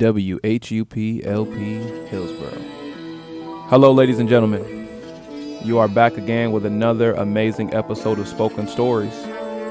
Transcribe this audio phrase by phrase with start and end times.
[0.00, 1.74] WHUP LP
[2.08, 2.62] Hillsborough.
[3.68, 4.88] Hello, ladies and gentlemen.
[5.62, 9.12] You are back again with another amazing episode of Spoken Stories.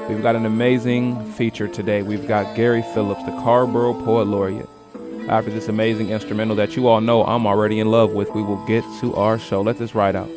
[0.08, 2.02] We've got an amazing feature today.
[2.02, 4.68] We've got Gary Phillips, the Carrboro Poet Laureate.
[5.28, 8.64] After this amazing instrumental that you all know I'm already in love with, we will
[8.66, 9.62] get to our show.
[9.62, 10.30] Let this ride out.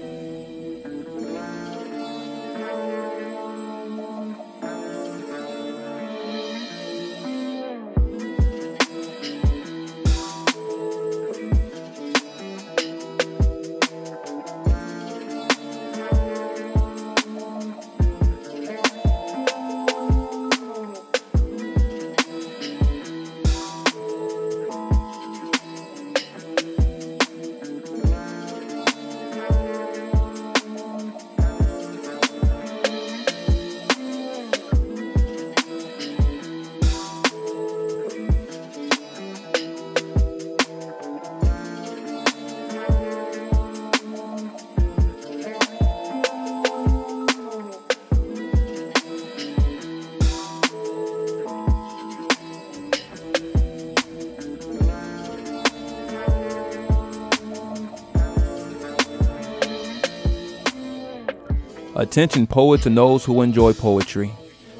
[62.14, 64.32] Attention poets and those who enjoy poetry.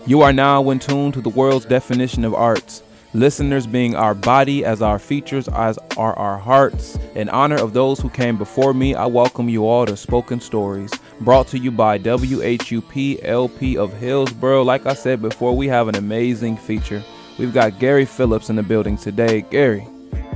[0.06, 2.84] You are now in tune to the world's definition of arts.
[3.16, 6.96] Listeners being our body as our features as are our hearts.
[7.16, 10.92] In honor of those who came before me, I welcome you all to Spoken Stories,
[11.22, 14.62] brought to you by WHUP LP of Hillsborough.
[14.62, 17.04] Like I said before, we have an amazing feature.
[17.40, 19.42] We've got Gary Phillips in the building today.
[19.42, 19.88] Gary,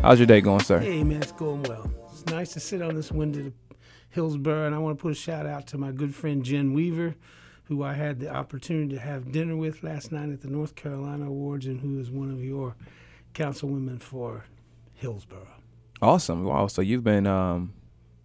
[0.01, 0.79] how's your day going, sir?
[0.79, 1.91] Hey man, it's going well.
[2.11, 3.53] It's nice to sit on this window
[4.09, 7.15] Hillsborough, and I want to put a shout out to my good friend Jen Weaver,
[7.65, 11.27] who I had the opportunity to have dinner with last night at the North Carolina
[11.27, 12.75] Awards, and who is one of your
[13.33, 14.45] councilwomen for
[14.93, 15.47] Hillsborough.
[16.01, 16.43] Awesome!
[16.43, 17.73] Wow, so you've been um,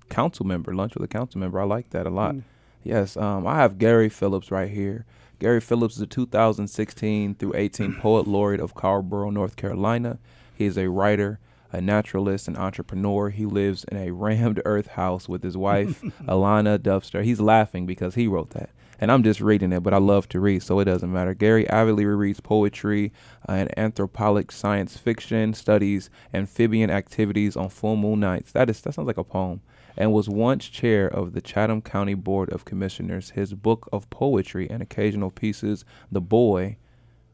[0.08, 1.60] council member, lunch with a council member.
[1.60, 2.34] I like that a lot.
[2.34, 2.42] Mm.
[2.84, 5.06] Yes, um, I have Gary Phillips right here.
[5.38, 10.18] Gary Phillips is a 2016 through 18 poet laureate of Carrboro, North Carolina.
[10.54, 11.40] He is a writer
[11.72, 13.30] a naturalist, an entrepreneur.
[13.30, 17.24] He lives in a rammed earth house with his wife, Alana Dubster.
[17.24, 18.70] He's laughing because he wrote that.
[19.02, 21.34] And I'm just reading it, but I love to read, so it doesn't matter.
[21.34, 23.12] Gary avidly reads poetry
[23.48, 28.52] uh, and anthropologic science fiction, studies amphibian activities on full moon nights.
[28.52, 29.60] That is that sounds like a poem.
[29.96, 33.30] And was once chair of the Chatham County Board of Commissioners.
[33.30, 36.76] His book of poetry and occasional pieces, The Boy,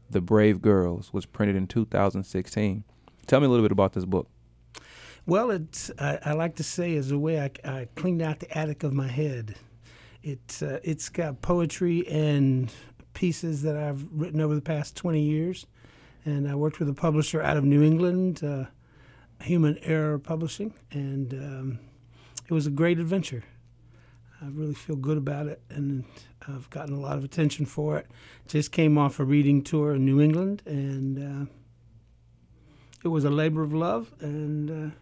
[0.09, 2.83] The Brave Girls, was printed in 2016.
[3.29, 4.27] Tell me a little bit about this book.
[5.27, 8.57] Well, it's I, I like to say as a way I, I, cleaned out the
[8.57, 9.53] attic of my head.
[10.23, 12.73] It uh, it's got poetry and
[13.13, 15.67] pieces that I've written over the past 20 years,
[16.25, 18.65] and I worked with a publisher out of New England, uh,
[19.43, 21.79] Human Error Publishing, and um,
[22.47, 23.43] it was a great adventure.
[24.41, 26.03] I really feel good about it, and
[26.47, 28.07] I've gotten a lot of attention for it.
[28.47, 31.51] Just came off a reading tour in New England, and uh,
[33.03, 34.95] it was a labor of love and uh,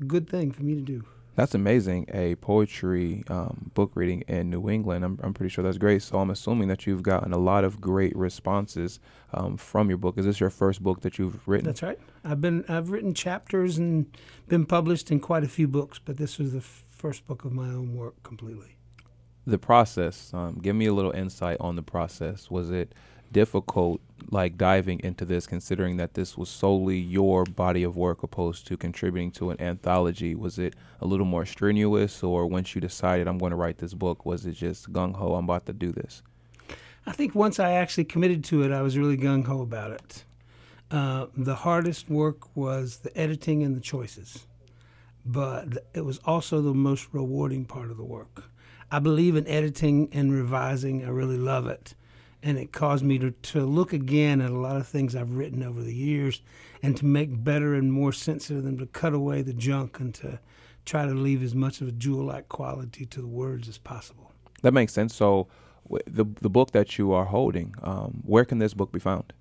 [0.00, 1.04] a good thing for me to do.
[1.36, 2.06] That's amazing.
[2.14, 5.04] A poetry um, book reading in New England.
[5.04, 6.00] I'm, I'm pretty sure that's great.
[6.02, 9.00] So I'm assuming that you've gotten a lot of great responses
[9.32, 10.16] um, from your book.
[10.16, 11.66] Is this your first book that you've written?
[11.66, 11.98] That's right.
[12.24, 14.16] I've been I've written chapters and
[14.46, 17.52] been published in quite a few books, but this was the f- first book of
[17.52, 18.76] my own work completely.
[19.44, 20.30] The process.
[20.32, 22.48] Um, give me a little insight on the process.
[22.48, 22.94] Was it
[23.34, 24.00] difficult
[24.30, 28.76] like diving into this considering that this was solely your body of work opposed to
[28.76, 30.34] contributing to an anthology.
[30.34, 33.92] Was it a little more strenuous or once you decided i'm going to write this
[33.92, 36.22] book was it just gung-ho i'm about to do this
[37.06, 40.24] i think once i actually committed to it i was really gung-ho about it.
[40.90, 44.46] Uh, the hardest work was the editing and the choices
[45.26, 48.44] but it was also the most rewarding part of the work.
[48.90, 51.02] I believe in editing and revising.
[51.02, 51.94] I really love it
[52.44, 55.62] and it caused me to, to look again at a lot of things I've written
[55.62, 56.42] over the years
[56.82, 60.14] and to make better and more sense of them, to cut away the junk and
[60.16, 60.38] to
[60.84, 64.30] try to leave as much of a jewel like quality to the words as possible.
[64.60, 65.14] That makes sense.
[65.16, 65.48] So,
[66.06, 69.32] the, the book that you are holding, um, where can this book be found?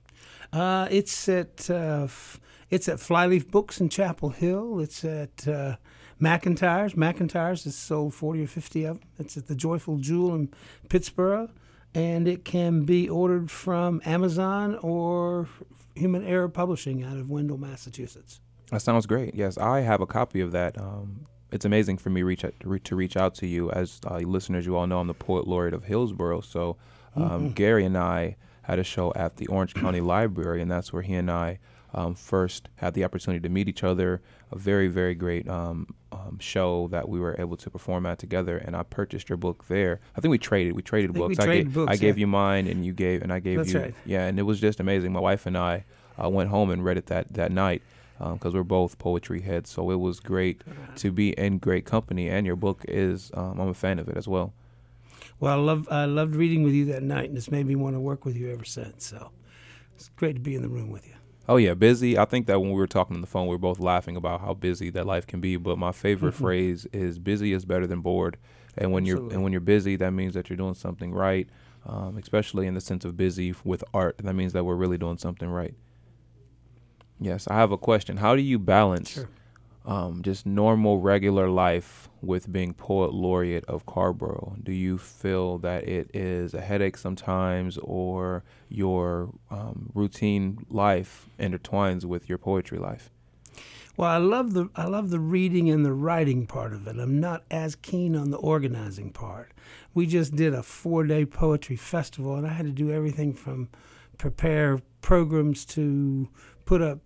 [0.53, 2.39] Uh, it's at uh, f-
[2.69, 4.79] it's at Flyleaf Books in Chapel Hill.
[4.79, 5.75] It's at uh,
[6.21, 6.93] McIntyre's.
[6.93, 9.09] McIntyre's has sold 40 or 50 of them.
[9.19, 10.49] It's at the Joyful Jewel in
[10.89, 11.49] Pittsboro
[11.95, 15.47] and it can be ordered from Amazon or
[15.95, 18.39] Human Error Publishing out of Wendell, Massachusetts.
[18.71, 19.35] That sounds great.
[19.35, 20.79] Yes, I have a copy of that.
[20.79, 23.69] Um, it's amazing for me reach out, to reach out to you.
[23.71, 26.41] As uh, listeners, you all know I'm the poet laureate of Hillsborough.
[26.41, 26.77] So
[27.15, 27.47] um, mm-hmm.
[27.49, 31.13] Gary and I had a show at the Orange County Library, and that's where he
[31.13, 31.59] and I
[31.93, 34.21] um, first had the opportunity to meet each other.
[34.53, 38.57] A very, very great um, um, show that we were able to perform at together,
[38.57, 39.99] and I purchased your book there.
[40.15, 40.73] I think we traded.
[40.73, 41.37] We traded I books.
[41.37, 43.57] we I traded gave, books, I gave you mine, and you gave, and I gave
[43.57, 43.79] That's you.
[43.79, 43.95] right.
[44.05, 45.11] Yeah, and it was just amazing.
[45.11, 45.85] My wife and I
[46.23, 47.81] uh, went home and read it that that night
[48.19, 49.71] because we're both poetry heads.
[49.71, 50.61] So it was great
[50.97, 53.31] to be in great company, and your book is.
[53.33, 54.53] Um, I'm a fan of it as well.
[55.39, 57.95] Well, I love I loved reading with you that night, and it's made me want
[57.95, 59.05] to work with you ever since.
[59.07, 59.31] So
[59.95, 61.15] it's great to be in the room with you.
[61.47, 62.17] Oh yeah, busy.
[62.17, 64.41] I think that when we were talking on the phone, we were both laughing about
[64.41, 65.57] how busy that life can be.
[65.57, 66.37] But my favorite Mhm.
[66.39, 68.37] phrase is "busy is better than bored."
[68.77, 71.47] And when you're and when you're busy, that means that you're doing something right.
[71.85, 75.17] Um, especially in the sense of busy with art, that means that we're really doing
[75.17, 75.73] something right.
[77.19, 78.17] Yes, I have a question.
[78.17, 79.29] How do you balance Sure.
[79.85, 84.55] Um, just normal, regular life with being poet laureate of Carrboro?
[84.63, 92.05] Do you feel that it is a headache sometimes, or your um, routine life intertwines
[92.05, 93.09] with your poetry life?
[93.95, 96.97] Well, I love the I love the reading and the writing part of it.
[96.97, 99.51] I'm not as keen on the organizing part.
[99.93, 103.69] We just did a four day poetry festival, and I had to do everything from
[104.17, 106.29] prepare programs to
[106.65, 106.99] put up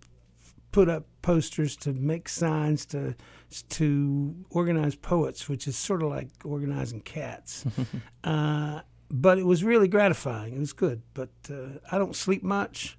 [0.72, 3.14] put up posters to make signs to
[3.68, 7.66] to organize poets, which is sort of like organizing cats.
[8.24, 8.80] uh,
[9.10, 10.56] but it was really gratifying.
[10.56, 11.02] It was good.
[11.12, 12.96] But uh, I don't sleep much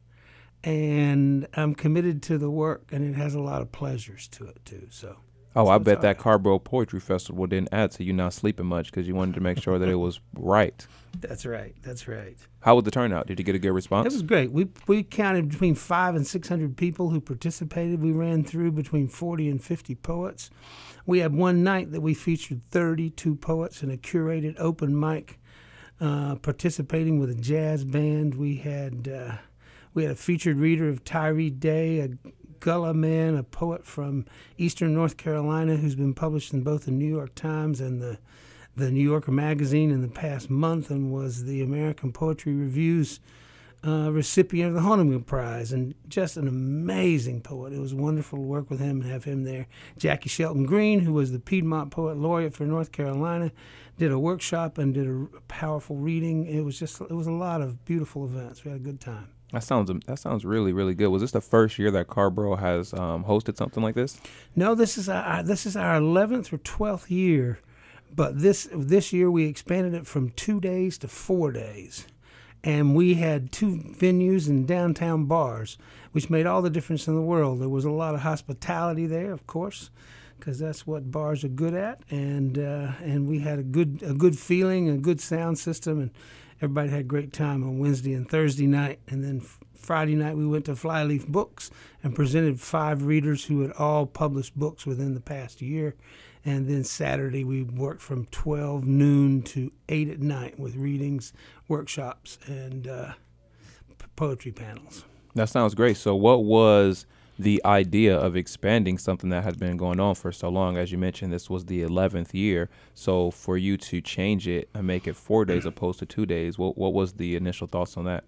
[0.63, 4.63] and I'm committed to the work, and it has a lot of pleasures to it
[4.63, 4.87] too.
[4.91, 5.17] So,
[5.55, 6.17] Oh, So I bet that right.
[6.17, 9.59] Carrboro Poetry Festival didn't add to you not sleeping much because you wanted to make
[9.59, 10.85] sure that it was right.
[11.19, 11.75] that's right.
[11.81, 12.37] That's right.
[12.61, 13.27] How was the turnout?
[13.27, 14.07] Did you get a good response?
[14.07, 14.51] It was great.
[14.51, 18.01] We we counted between five and six hundred people who participated.
[18.01, 20.49] We ran through between forty and fifty poets.
[21.05, 25.39] We had one night that we featured thirty-two poets in a curated open mic,
[26.01, 28.35] uh, participating with a jazz band.
[28.35, 29.37] We had uh,
[29.93, 32.09] we had a featured reader of Tyree Daye, a
[32.59, 34.25] Gullah man, a poet from
[34.57, 38.19] Eastern North Carolina who's been published in both the New York Times and the
[38.79, 43.19] the New Yorker magazine in the past month and was the American Poetry Review's
[43.85, 47.71] uh, recipient of the Honickman Prize and just an amazing poet.
[47.71, 49.67] It was wonderful to work with him and have him there.
[49.97, 53.51] Jaki Shelton Green, who was the Piedmont Poet Laureate for North Carolina,
[53.97, 56.45] did a workshop and did a powerful reading.
[56.45, 58.63] It was just it was a lot of beautiful events.
[58.65, 59.29] We had a good time.
[59.53, 61.07] that sounds that sounds really really good.
[61.07, 64.19] Was this the first year that Carrboro has um, hosted something like this?
[64.55, 67.59] No, this is our this is our eleventh or twelfth year,
[68.15, 72.07] but this this year we expanded it from two days to four days,
[72.63, 75.77] and we had two venues and downtown bars,
[76.11, 77.61] which made all the difference in the world.
[77.61, 79.89] There was a lot of hospitality there, of course,
[80.37, 84.13] because that's what bars are good at, and uh, and we had a good a
[84.13, 86.11] good feeling, a good sound system, and
[86.61, 89.41] everybody had a great time on Wednesday and Thursday night, and then
[89.75, 91.71] Friday night we went to Flyleaf Books
[92.03, 95.95] and presented five readers who had all published books within the past year.
[96.49, 101.31] And then Saturday we worked from 12 noon to 8 at night with readings,
[101.67, 103.13] workshops, and uh,
[103.99, 105.05] p- poetry panels.
[105.35, 105.95] That sounds great.
[105.95, 107.05] So, what was
[107.37, 110.75] the idea of expanding something that had been going on for so long?
[110.75, 112.67] As you mentioned, this was the 11th year.
[112.95, 116.57] So, for you to change it and make it four days opposed to two days,
[116.57, 118.23] what, what was the initial thoughts on that?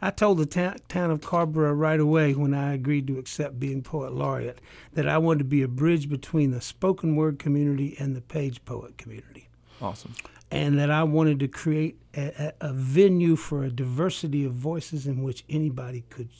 [0.00, 3.82] I told the ta- town of Carrboro right away when I agreed to accept being
[3.82, 4.60] poet laureate
[4.92, 8.64] that I wanted to be a bridge between the spoken word community and the page
[8.64, 9.48] poet community.
[9.80, 10.14] Awesome.
[10.50, 15.06] and that I wanted to create a, a, a venue for a diversity of voices
[15.06, 16.30] in which anybody could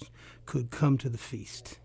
[0.46, 1.78] could come to the feast.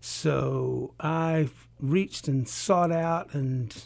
[0.00, 3.76] So I reached and sought out and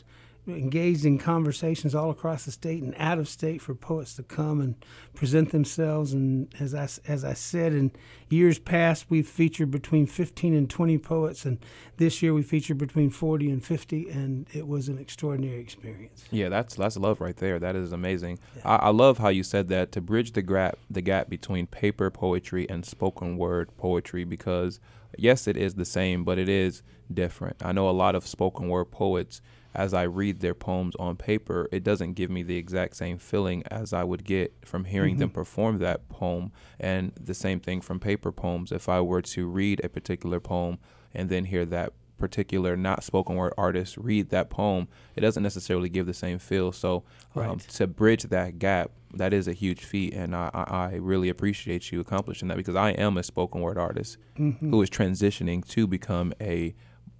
[0.46, 4.60] engaged in conversations all across the state and out of state for poets to come
[4.60, 4.74] and
[5.14, 6.12] present themselves.
[6.12, 7.92] And as I, as I said, in
[8.28, 11.58] years past, we've featured between 15 and 20 poets, and
[11.96, 16.24] this year we featured between 40 and 50, and it was an extraordinary experience.
[16.30, 17.58] Yeah, that's that's love right there.
[17.60, 18.40] That is amazing.
[18.64, 22.10] I, I love how you said that to bridge the gap the gap between paper
[22.10, 24.80] poetry and spoken word poetry because
[25.16, 26.82] yes, it is the same, but it is
[27.12, 27.56] different.
[27.62, 29.40] I know a lot of spoken word poets.
[29.74, 33.62] As I read their poems on paper, it doesn't give me the exact same feeling
[33.70, 36.52] as I would get from hearing them perform that poem.
[36.78, 38.70] And the same thing from paper poems.
[38.72, 40.78] If I were to read a particular poem
[41.14, 44.86] and then hear that particular not spoken word artist read that poem,
[45.16, 46.70] it doesn't necessarily give the same feel.
[46.70, 47.02] So
[47.34, 51.28] um, to bridge that gap, that is a huge feat, and I, I, I really
[51.28, 54.18] appreciate you accomplishing that because I am a spoken word artist
[54.60, 56.74] who is transitioning to become a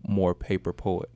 [0.06, 1.10] more paper poet.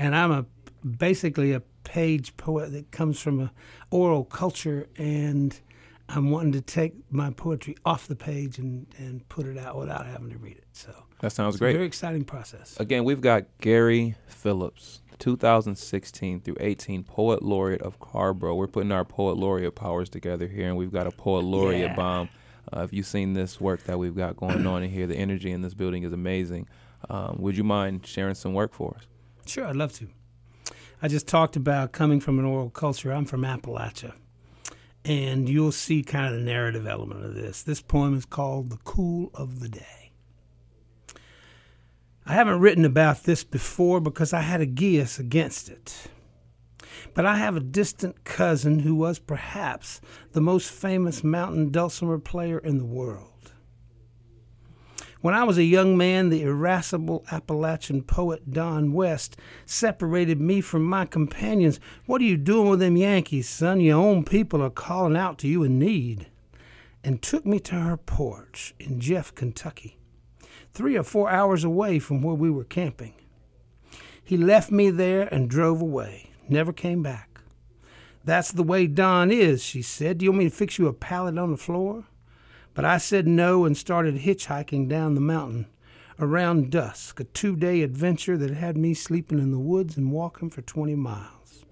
[0.00, 0.46] And I'm a
[0.84, 3.52] basically a page poet that comes from a
[3.90, 5.58] oral culture, and
[6.08, 10.06] I'm wanting to take my poetry off the page and, and put it out without
[10.06, 10.64] having to read it.
[10.72, 11.70] So that sounds it's great.
[11.70, 12.78] A very exciting process.
[12.80, 18.54] Again, we've got Gary Phillips, 2016 through 18 Poet Laureate of Carrboro.
[18.54, 21.94] We're putting our Poet Laureate powers together here, and we've got a Poet Laureate Yeah.
[21.94, 22.28] bomb.
[22.74, 25.50] Uh, if you've seen this work that we've got going on in here, the energy
[25.50, 26.68] in this building is amazing.
[27.08, 29.06] Um, would you mind sharing some work for us?
[29.50, 30.06] Sure, I'd love to.
[31.02, 33.12] I just talked about coming from an oral culture.
[33.12, 34.12] I'm from Appalachia.
[35.04, 37.64] And you'll see kind of the narrative element of this.
[37.64, 40.12] This poem is called The Cool of the Day.
[42.24, 46.06] I haven't written about this before because I had a geas against it.
[47.12, 52.60] But I have a distant cousin who was perhaps the most famous mountain dulcimer player
[52.60, 53.29] in the world.
[55.20, 59.36] When I was a young man, the irascible Appalachian poet Don West
[59.66, 61.78] separated me from my companions.
[62.06, 63.82] What are you doing with them Yankees, son?
[63.82, 66.28] Your own people are calling out to you in need.
[67.04, 69.98] And took me to her porch in Jeff, Kentucky,
[70.72, 73.12] three or four hours away from where we were camping.
[74.24, 77.42] He left me there and drove away, never came back.
[78.24, 80.18] That's the way Don is, she said.
[80.18, 82.04] Do you want me to fix you a pallet on the floor?
[82.74, 85.66] But I said no and started hitchhiking down the mountain
[86.20, 90.50] around dusk, a two day adventure that had me sleeping in the woods and walking
[90.50, 91.64] for 20 miles.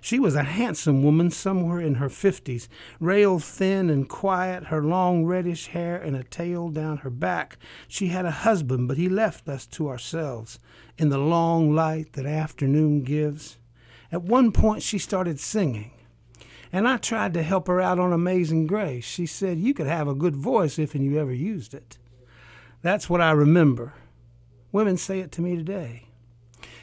[0.00, 2.68] She was a handsome woman, somewhere in her fifties,
[2.98, 7.58] rail thin and quiet, her long reddish hair and a tail down her back.
[7.86, 10.58] She had a husband, but he left us to ourselves
[10.96, 13.58] in the long light that afternoon gives.
[14.10, 15.92] At one point, she started singing.
[16.72, 19.04] And I tried to help her out on Amazing Grace.
[19.04, 21.98] She said, You could have a good voice if and you ever used it.
[22.82, 23.94] That's what I remember.
[24.72, 26.06] Women say it to me today.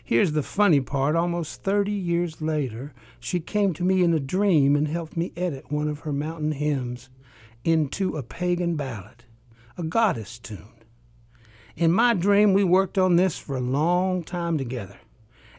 [0.04, 4.76] Here's the funny part almost 30 years later, she came to me in a dream
[4.76, 7.10] and helped me edit one of her mountain hymns
[7.64, 9.26] into a pagan ballad,
[9.78, 10.84] a goddess tune.
[11.76, 14.98] In my dream, we worked on this for a long time together.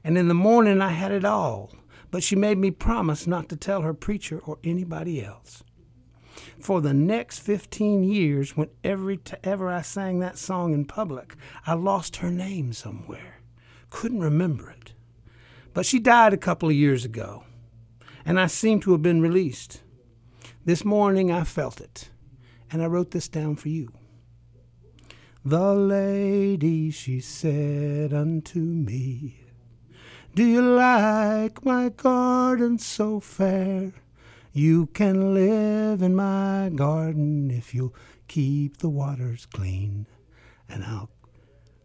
[0.02, 1.70] And in the morning, I had it all
[2.11, 5.62] but she made me promise not to tell her preacher or anybody else.
[6.61, 11.37] For the next 15 years, whenever ever I sang that song in public,
[11.67, 13.41] I lost her name somewhere.
[13.91, 14.93] Couldn't remember it.
[15.75, 17.45] But she died a couple of years ago,
[18.25, 19.83] and I seem to have been released.
[20.65, 22.11] This morning I felt it,
[22.71, 23.93] and I wrote this down for you.
[25.45, 29.48] The lady, she said unto me,
[30.38, 33.92] do you like my garden so fair?
[34.52, 37.97] You can live in my garden if you'll
[38.28, 40.07] keep the waters clean,
[40.68, 41.11] and I'll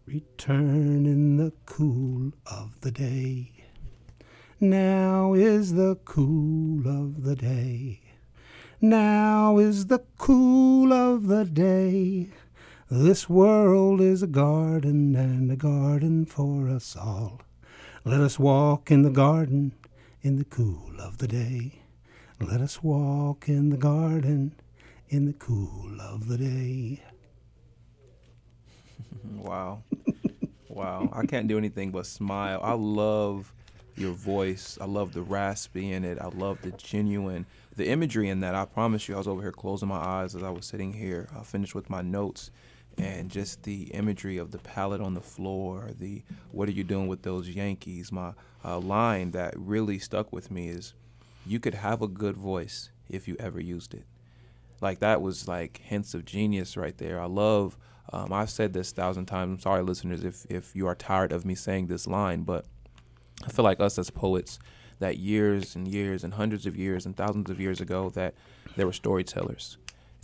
[0.05, 3.65] return in the cool of the day.
[4.59, 8.01] Now is the cool of the day.
[8.79, 12.29] Now is the cool of the day.
[12.87, 17.41] This world is a garden and a garden for us all.
[18.05, 19.71] Let us walk in the garden
[20.21, 21.83] in the cool of the day.
[22.37, 24.55] Let us walk in the garden
[25.07, 27.03] in the cool of the day.
[29.35, 29.83] Wow.
[30.67, 31.09] wow.
[31.13, 32.59] I can't do anything but smile.
[32.61, 33.53] I love
[33.95, 34.77] your voice.
[34.81, 36.17] I love the raspy in it.
[36.19, 37.45] I love the genuine,
[37.75, 38.53] the imagery in that.
[38.55, 41.29] I promise you, I was over here closing my eyes as I was sitting here.
[41.37, 42.51] I finished with my notes
[42.97, 47.07] and just the imagery of the pallet on the floor, the what are you doing
[47.07, 48.11] with those Yankees?
[48.11, 48.33] My
[48.63, 50.93] uh, line that really stuck with me is,
[51.45, 54.05] you could have a good voice if you ever used it.
[54.81, 57.19] Like that was like hints of genius right there.
[57.19, 57.77] I love.
[58.11, 59.51] Um, I've said this thousand times.
[59.53, 62.65] I'm sorry, listeners, if if you are tired of me saying this line, but
[63.45, 64.59] I feel like us as poets,
[64.99, 68.35] that years and years and hundreds of years and thousands of years ago, that
[68.75, 69.77] there were storytellers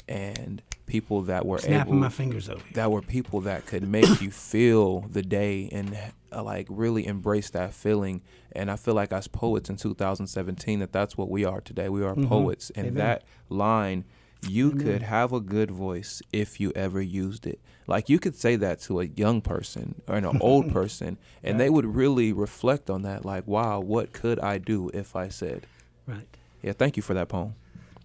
[0.10, 2.72] and people that were Snapping able my fingers over here.
[2.74, 5.96] that were people that could make you feel the day and
[6.32, 8.22] uh, like really embrace that feeling
[8.54, 12.04] and i feel like as poets in 2017 that that's what we are today we
[12.04, 12.28] are Mhm.
[12.28, 12.96] poets and Amen.
[12.96, 14.04] that line
[14.42, 14.80] you Amen.
[14.84, 18.80] could have a good voice if you ever used it like you could say that
[18.82, 23.26] to a young person or an old person and they would really reflect on that
[23.26, 25.68] like wow what could i do if i said
[26.08, 26.26] Right.
[26.64, 27.54] yeah thank you for that poem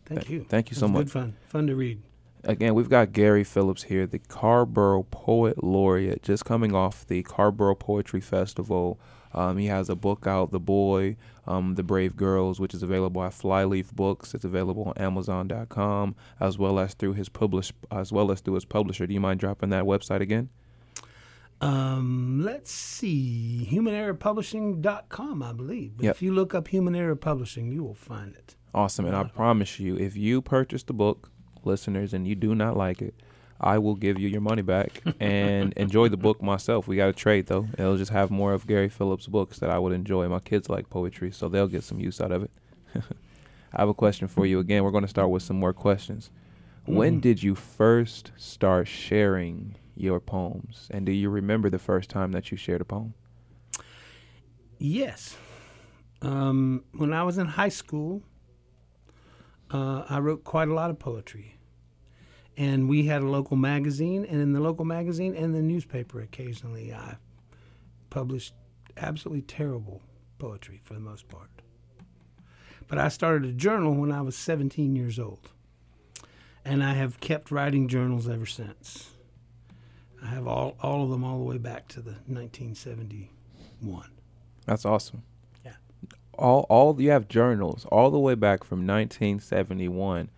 [0.07, 0.47] Thank you.
[0.49, 1.37] thank you so much Good fun.
[1.47, 2.03] Fun to read.
[2.47, 7.75] Again, we've got Gary Phillips here, the Carrboro Poet Laureate, just coming off the Carrboro
[7.75, 9.01] Poetry Festival.
[9.33, 13.23] Um, he has a book out, The Boy, um, The Brave Girls, which is available
[13.25, 14.35] at Flyleaf Books.
[14.35, 18.67] It's available on Amazon.com as well as through his publish, as well as through his
[18.67, 19.07] publisher.
[19.07, 20.51] Do you mind dropping that website again?
[21.65, 25.97] Um, let's see, humanerrorpublishing.com, I believe.
[25.97, 26.17] But Yep.
[26.17, 28.57] if you look up Human Error Publishing, you will find it.
[28.75, 29.07] Awesome.
[29.07, 31.31] And I promise you, if you purchase the book,
[31.65, 33.15] listeners, and you do not like it,
[33.61, 36.87] I will give you your money back and enjoy the book myself.
[36.89, 37.69] We got to trade though.
[37.79, 40.29] It'll just have more of Gary Phillips' books that I would enjoy.
[40.29, 42.51] My kids like poetry, so they'll get some use out of it.
[43.73, 44.59] I have a question for you.
[44.59, 46.31] Again, we're going to start with some more questions.
[46.85, 47.21] When Mhm.
[47.23, 50.89] did you first start sharing your poems?
[50.91, 53.15] And do you remember the first time that you shared a poem?
[54.79, 55.37] Yes.
[56.23, 58.23] Um, when I was in high school,
[59.71, 61.59] uh, I wrote quite a lot of poetry.
[62.57, 66.93] And we had a local magazine, and in the local magazine and the newspaper, occasionally
[66.93, 67.17] I
[68.11, 68.55] published
[68.97, 70.03] absolutely terrible
[70.39, 71.51] poetry for the most part.
[72.87, 75.51] But I started a journal when I was 17 years old.
[76.65, 79.14] And I have kept writing journals ever since.
[80.25, 84.09] I have all, all of them all the way back to the 1971.
[84.65, 85.23] That's awesome.
[85.65, 85.73] Yeah.
[86.33, 90.31] All all you have journals all the way back from 1971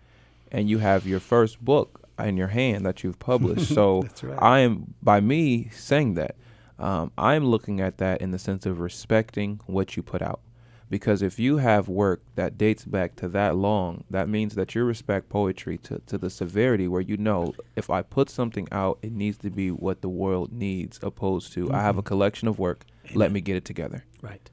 [0.51, 3.71] and you have your first book in your hand that you've published.
[3.73, 4.37] So right.
[4.41, 6.35] I am by me saying that
[6.79, 10.41] um, I'm looking at that in the sense of respecting what you put out.
[10.89, 14.83] Because if you have work that dates back to that long, that means that you
[14.83, 19.11] respect poetry to, to the severity where you know if I put something out, it
[19.11, 22.07] needs to be what the world needs, opposed to I have a mm-hmm.
[22.07, 24.05] collection of work, let me get it together.
[24.21, 24.49] Right.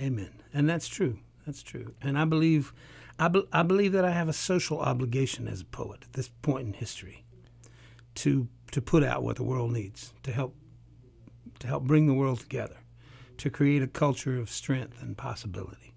[0.00, 0.42] Amen.
[0.52, 1.18] And that's true.
[1.46, 1.94] That's true.
[2.02, 2.72] And I believe,
[3.18, 6.28] I, be, I believe that I have a social obligation as a poet at this
[6.28, 7.24] point in history,
[8.16, 10.56] to to put out what the world needs to help
[11.60, 12.76] to help bring the world together,
[13.38, 15.94] to create a culture of strength and possibility.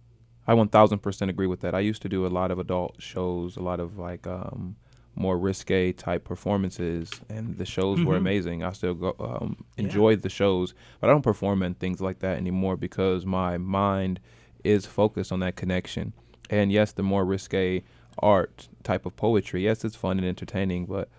[0.48, 1.76] I 1000% agree with that.
[1.76, 4.78] I used to do a lot of adult shows, a lot of like um,
[5.14, 8.18] more risque type performances, and the shows were Mhm.
[8.18, 8.64] amazing.
[8.64, 10.16] I still go um, Yeah.
[10.16, 14.20] the shows, but I don't perform in things like that anymore because my mind
[14.64, 16.14] is focused on that connection.
[16.50, 17.84] And yes, the more risque
[18.20, 21.10] art type of poetry, yes, it's fun and entertaining, but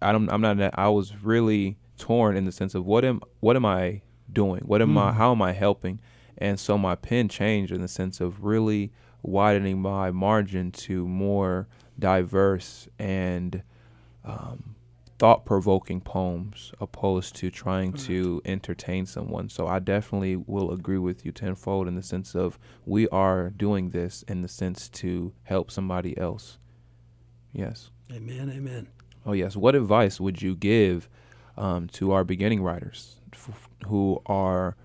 [0.00, 0.30] I don't.
[0.30, 0.58] I'm not.
[0.78, 4.62] I was really torn in the sense of what am what am I doing?
[4.62, 5.10] What am I?
[5.10, 5.14] Mm.
[5.14, 6.00] How am I helping?
[6.38, 11.68] And so my pen changed in the sense of really widening my margin to more
[11.98, 13.62] diverse and
[14.24, 14.74] um,
[15.18, 19.50] thought provoking poems opposed to trying to entertain someone.
[19.50, 23.90] So I definitely will agree with you tenfold in the sense of we are doing
[23.90, 26.56] this in the sense to help somebody else.
[27.52, 27.90] Yes.
[28.10, 28.50] Amen.
[28.50, 28.88] Amen.
[29.26, 29.56] Oh, yes.
[29.56, 31.10] What advice would you give
[31.58, 34.76] um, to our beginning writers f- who are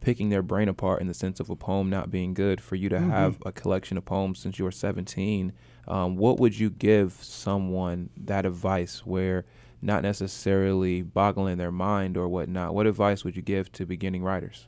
[0.00, 2.88] picking their brain apart in the sense of a poem not being good for you
[2.88, 3.08] to Mhm.
[3.10, 5.52] have a collection of poems since you were 17?
[5.86, 9.44] Um, what would you give someone that advice where
[9.80, 12.74] not necessarily boggling their mind or whatnot?
[12.74, 14.66] What advice would you give to beginning writers?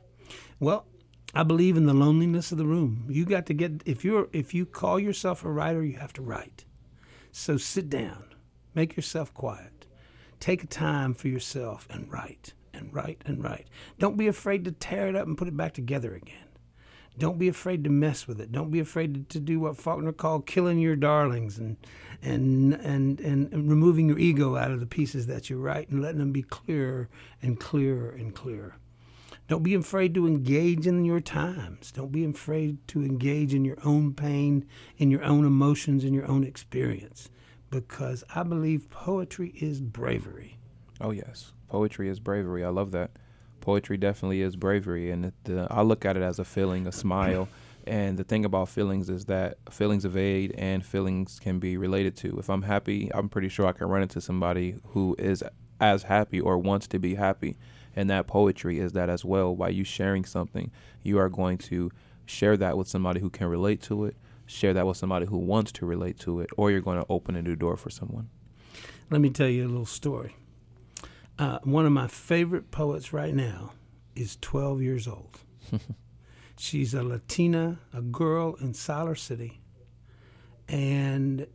[0.59, 0.85] Well,
[1.33, 3.05] I believe in the loneliness of the room.
[3.09, 6.21] You got to get if you're if you call yourself a writer, you have to
[6.21, 6.63] write.
[7.31, 8.23] So sit down,
[8.73, 9.85] make yourself quiet,
[10.39, 13.67] take a time for yourself and write and write and write.
[13.99, 16.45] Don't be afraid to tear it up and put it back together again.
[17.17, 18.51] Don't be afraid to mess with it.
[18.51, 21.77] Don't be afraid to, do what Faulkner called killing your darlings and
[22.21, 26.19] and and and removing your ego out of the pieces that you write and letting
[26.19, 27.07] them be clearer
[27.41, 28.75] and clearer and clearer.
[29.47, 31.91] Don't be afraid to engage in your times.
[31.91, 34.65] Don't be afraid to engage in your own pain,
[34.97, 37.29] in your own emotions, in your own experience.
[37.69, 40.57] Because I believe poetry is bravery.
[40.99, 42.63] Oh yes, poetry is bravery.
[42.63, 43.11] I love that.
[43.59, 47.49] Poetry definitely is bravery, and uh, I look at it as a feeling, a smile.
[47.85, 52.39] And the thing about feelings is that feelings evade, and feelings can be related to.
[52.39, 55.43] If I'm happy, I'm pretty sure I can run into somebody who is
[55.81, 57.57] as happy or wants to be happy.
[57.93, 59.53] And that poetry is that as well.
[59.53, 60.71] By you sharing something,
[61.03, 61.91] you are going to
[62.25, 65.73] share that with somebody who can relate to it, share that with somebody who wants
[65.73, 68.29] to relate to it, or you're going to open a new door for someone.
[69.09, 70.37] Let me tell you a little story.
[71.37, 73.73] Uh, one of my favorite poets right now
[74.15, 75.39] is 12 years old.
[76.57, 79.59] She's a Latina, a girl in Siler City.
[80.69, 81.47] And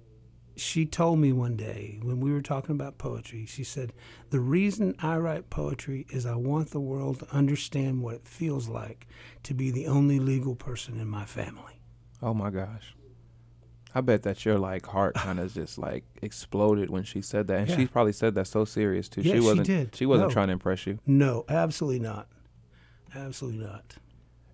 [0.57, 3.95] she told me one day when we were talking about poetry, she said,
[4.29, 8.69] The reason I write poetry is I want the world to understand what it feels
[8.69, 9.07] like
[9.45, 11.81] to be the only legal person in my family.
[12.23, 12.95] Oh my gosh.
[13.95, 17.59] I bet that your like heart kind of just like exploded when she said that,
[17.61, 17.77] and Yeah.
[17.77, 19.23] she probably said that so serious too.
[19.23, 19.67] Yeah, she she wasn't.
[19.67, 19.97] did.
[19.97, 20.33] She wasn't No.
[20.33, 20.99] trying to impress you.
[21.07, 22.29] No, absolutely not.
[23.15, 23.97] Absolutely not.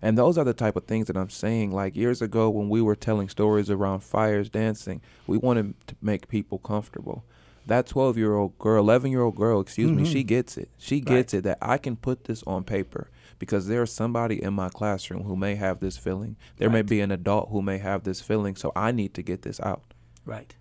[0.01, 1.71] And those are the type of things that I'm saying.
[1.71, 6.27] Like years ago, when we were telling stories around fires dancing, we wanted to make
[6.27, 7.23] people comfortable.
[7.65, 10.03] that 12 year old girl, 11 year old girl, excuse mm-hmm.
[10.03, 10.69] me, she gets it.
[10.77, 11.39] She gets right.
[11.39, 15.35] it that I can put this on paper because there's somebody in my classroom who
[15.35, 16.35] may have this feeling.
[16.57, 16.75] There right.
[16.75, 19.59] may be an adult who may have this feeling, so I need to get this
[19.59, 19.93] out.
[20.25, 20.55] Right.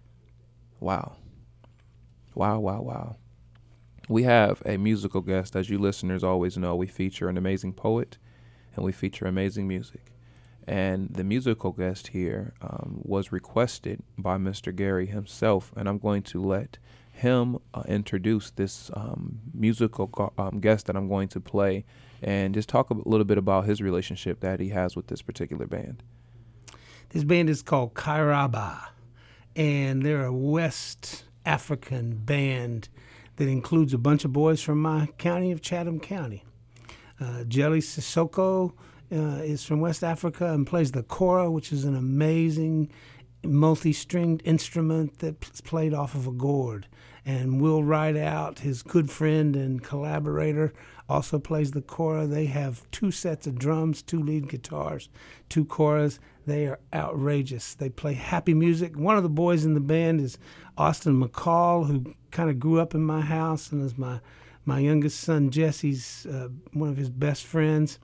[0.81, 1.17] Wow.
[2.35, 3.17] Wow, wow, wow.
[4.09, 5.57] We have a musical guest.
[5.57, 8.19] As you listeners always know, we feature an amazing poet
[8.75, 10.13] and we feature amazing music.
[10.67, 14.75] And the musical guest here um, was requested by Mr.
[14.75, 16.79] Gary himself, and I'm going to let
[17.13, 21.85] him uh, introduce this um, musical go- um, guest that I'm going to play
[22.27, 25.65] and just talk a little bit about his relationship that he has with this particular
[25.65, 26.03] band.
[27.11, 28.89] This band is called Kairaba,
[29.55, 32.89] and they're a West African band
[33.37, 36.43] that includes a bunch of boys from my county of Chatham County.
[37.21, 38.73] Uh, Diali Cissokho
[39.13, 42.91] uh, is from West Africa and plays the kora, which is an amazing
[43.47, 46.87] multi-stringed instrument that's played off of a gourd.
[47.25, 50.73] And Will Ridenour, his good friend and collaborator,
[51.09, 52.27] also plays the kora.
[52.27, 55.09] They have two sets of drums, two lead guitars,
[55.49, 56.19] two koras.
[56.47, 57.75] They are outrageous.
[57.75, 58.97] They play happy music.
[58.97, 60.39] One of the boys in the band is
[60.79, 64.21] Austin McCall, who kind of grew up in my house and is my
[64.65, 67.99] my youngest son Jesse's uh, one of his best friends.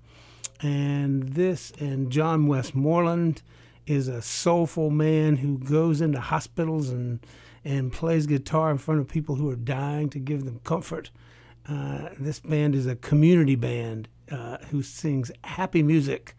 [0.61, 3.43] And this and John Westmoreland
[3.87, 7.25] is a soulful man who goes into hospitals and
[7.65, 11.11] and plays guitar in front of people who are dying to give them comfort.
[11.69, 16.35] Uh, this band is a community band uh, who sings happy music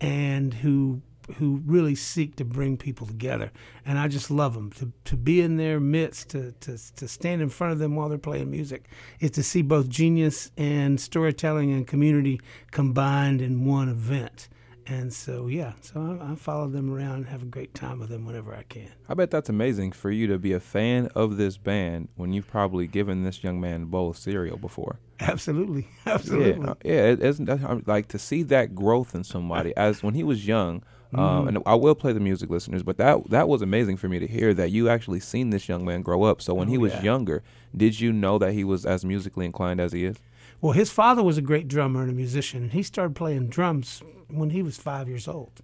[0.00, 1.02] and who
[1.36, 3.52] who really seek to bring people together.
[3.84, 4.70] And I just love them.
[4.72, 8.08] To, to be in their midst, to, to, to stand in front of them while
[8.08, 8.88] they're playing music,
[9.20, 14.48] is to see both genius and storytelling and community combined in one event.
[14.90, 18.08] And so, yeah, so I, I, follow them around and have a great time with
[18.08, 18.90] them whenever I can.
[19.08, 22.48] I bet that's amazing for you to be a fan of this band when you've
[22.48, 24.98] probably given this young man a bowl of cereal before.
[25.20, 26.66] Absolutely, absolutely.
[26.66, 27.04] Yeah, yeah.
[27.12, 30.82] It, it's like to see that growth in somebody as when he was young.
[31.12, 31.48] Um, mm.
[31.48, 34.28] and I will play the music, listeners, but that that was amazing for me to
[34.28, 36.40] hear that you actually seen this young man grow up.
[36.40, 37.02] So when oh, he was yeah.
[37.02, 37.42] younger,
[37.76, 40.16] did you know that he was as musically inclined as he is?
[40.60, 44.02] Well, his father was a great drummer and a musician, and he started playing drums
[44.28, 45.62] when he was five years old.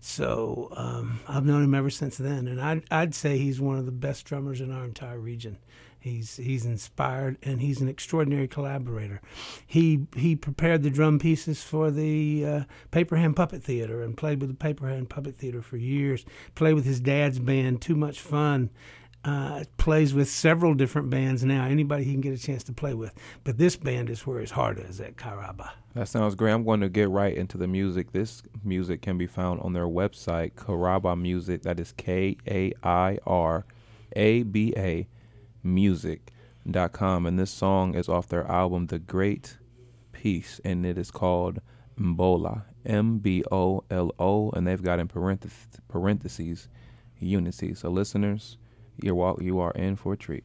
[0.00, 3.86] So um, I've known him ever since then, and I'd, I'd say he's one of
[3.86, 5.58] the best drummers in our entire region.
[6.00, 9.20] He's he's inspired and he's an extraordinary collaborator.
[9.66, 12.60] He he prepared the drum pieces for the uh,
[12.92, 16.24] Paper Hand Puppet Theater and played with the Paper Hand Puppet Theater for years.
[16.54, 18.70] Played with his dad's band, Too Much Fun,
[19.24, 21.64] uh, plays with several different bands now.
[21.64, 23.14] Anybody he can get a chance to play with.
[23.44, 25.70] But this band is where his heart is at Kairaba.
[25.94, 26.52] That sounds great.
[26.52, 28.12] I'm going to get right into the music.
[28.12, 31.62] This music can be found on their website, Kairaba Music.
[31.62, 33.66] That is K A I R
[34.14, 35.08] A B A
[35.62, 37.26] music.com.
[37.26, 39.58] And this song is off their album, The Great
[40.12, 41.60] Peace, and it is called
[41.98, 44.50] Mbolo, M B O L O.
[44.50, 46.68] And they've got in parentheses, parentheses
[47.18, 47.74] unity.
[47.74, 48.56] So, listeners,
[49.02, 50.44] you're you are in for a treat.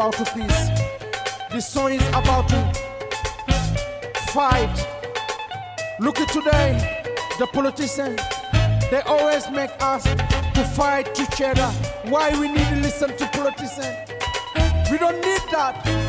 [0.00, 0.70] About to peace
[1.50, 2.58] this song is about to
[4.32, 4.86] fight
[6.00, 6.70] look at today
[7.38, 8.18] the politicians
[8.90, 11.70] they always make us to fight each other.
[12.10, 13.96] Why we need to listen to politicians?
[14.90, 15.99] We don't need that.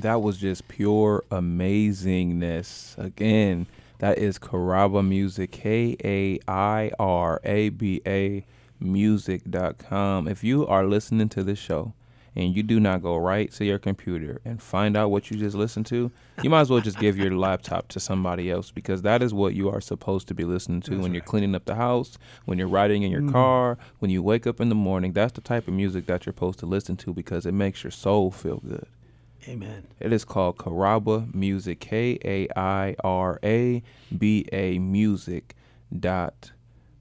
[0.00, 2.96] That was just pure amazingness.
[2.98, 3.66] Again,
[3.98, 8.44] that is Kairaba Music, K A I R A B A
[8.80, 10.26] music.com.
[10.26, 11.92] If you are listening to this show
[12.34, 15.54] and you do not go right to your computer and find out what you just
[15.54, 16.10] listened to,
[16.42, 19.54] you might as well just give your laptop to somebody else because that is what
[19.54, 22.68] you are supposed to be listening to when you're cleaning up the house, when you're
[22.68, 23.32] riding in your mm.
[23.32, 25.12] car, when you wake up in the morning.
[25.12, 27.90] That's the type of music that you're supposed to listen to because it makes your
[27.90, 28.86] soul feel good.
[29.48, 29.86] Amen.
[29.98, 33.82] It is called Kairaba Music, K A I R A
[34.16, 35.54] B A Music
[35.98, 36.52] dot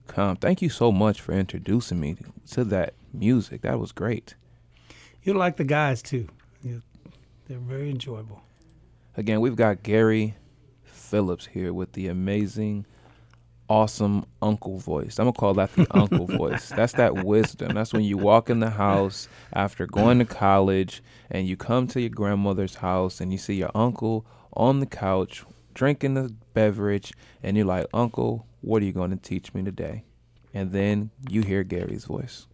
[0.08, 0.38] com.
[0.38, 2.15] Thank you so much for introducing me
[2.52, 3.62] to that music.
[3.62, 4.36] That was great.
[5.21, 6.30] You like the guys too.
[6.63, 8.41] They're very enjoyable.
[9.17, 10.36] Again, we've got Gary
[10.84, 12.86] Phillips here with the amazing
[13.69, 15.19] awesome uncle voice.
[15.19, 16.69] I'm gonna call that the uncle voice.
[16.69, 17.75] That's that wisdom.
[17.75, 22.01] That's when you walk in the house after going to college and you come to
[22.01, 27.55] your grandmother's house and you see your uncle on the couch drinking the beverage and
[27.55, 30.03] you're like, Uncle, what are you going to teach me today?
[30.53, 32.47] And then you hear Gary's voice.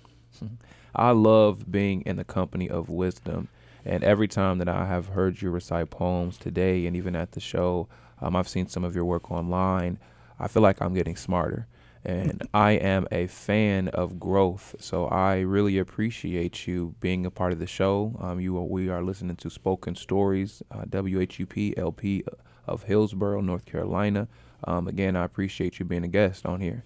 [0.94, 3.48] I love being in the company of wisdom.
[3.84, 7.40] And every time that I have heard you recite poems today and even at the
[7.40, 7.88] show,
[8.20, 9.98] um, I've seen some of your work online.
[10.40, 11.66] I feel like I'm getting smarter.
[12.04, 14.74] And I am a fan of growth.
[14.80, 18.16] So I really appreciate you being a part of the show.
[18.20, 22.24] Um, you are, we are listening to Spoken Stories, uh, WHUP LP
[22.66, 24.28] of Hillsborough, North Carolina.
[24.64, 26.84] Um, again, I appreciate you being a guest on here.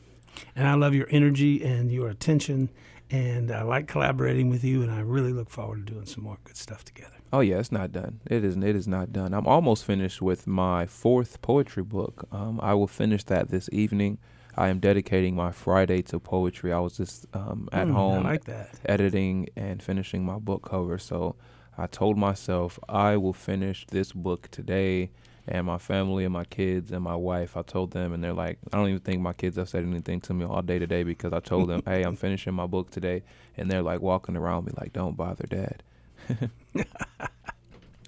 [0.56, 2.70] And I love your energy and your attention.
[3.10, 4.82] And I like collaborating with you.
[4.82, 7.13] And I really look forward to doing some more good stuff together.
[7.34, 8.20] Oh yeah, it's not done.
[8.26, 8.62] It isn't.
[8.62, 9.34] It is not done.
[9.34, 12.28] I'm almost finished with my fourth poetry book.
[12.30, 14.18] Um, I will finish that this evening.
[14.56, 16.72] I am dedicating my Friday to poetry.
[16.72, 18.44] I was just um, at Mm, home like
[18.86, 20.96] editing and finishing my book cover.
[20.98, 21.34] So
[21.76, 25.10] I told myself I will finish this book today.
[25.46, 28.58] And my family and my kids and my wife, I told them, and they're like,
[28.72, 31.32] I don't even think my kids have said anything to me all day today because
[31.34, 33.24] I told them, hey, I'm finishing my book today.
[33.56, 35.82] And they're like walking around me like, don't bother, dad.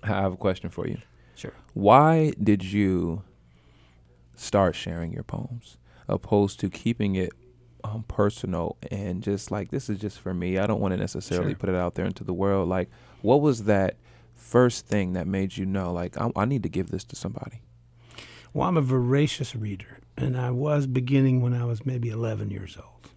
[0.03, 0.99] I have a question for you.
[1.35, 1.53] Sure.
[1.75, 3.23] Why did you
[4.37, 7.33] start sharing your poems opposed to keeping it
[7.85, 10.59] um, personal and just like this is just for me?
[10.59, 11.59] I don't want to necessarily Sure.
[11.59, 12.69] put it out there into the world.
[12.69, 12.91] Like,
[13.23, 13.97] what was that
[14.35, 17.63] first thing that made you know, like, I, I need to give this to somebody?
[18.55, 22.79] Well, I'm a voracious reader, and I was beginning when I was maybe 11 years
[22.79, 23.11] old.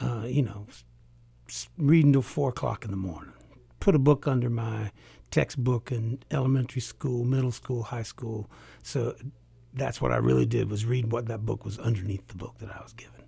[0.00, 0.66] Uh, you know,
[1.76, 3.32] reading till four o'clock in the morning.
[3.88, 4.90] Put a book under my
[5.30, 8.50] textbook in elementary school, middle school, high school.
[8.82, 9.16] So
[9.72, 12.68] that's what I really did was read what that book was underneath the book that
[12.68, 13.24] I was given.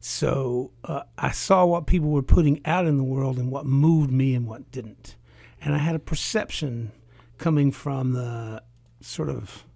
[0.00, 4.10] So uh, I saw what people were putting out in the world and what moved
[4.10, 5.16] me and what didn't.
[5.60, 6.92] And I had a perception
[7.36, 8.62] coming from the
[9.02, 9.66] sort of,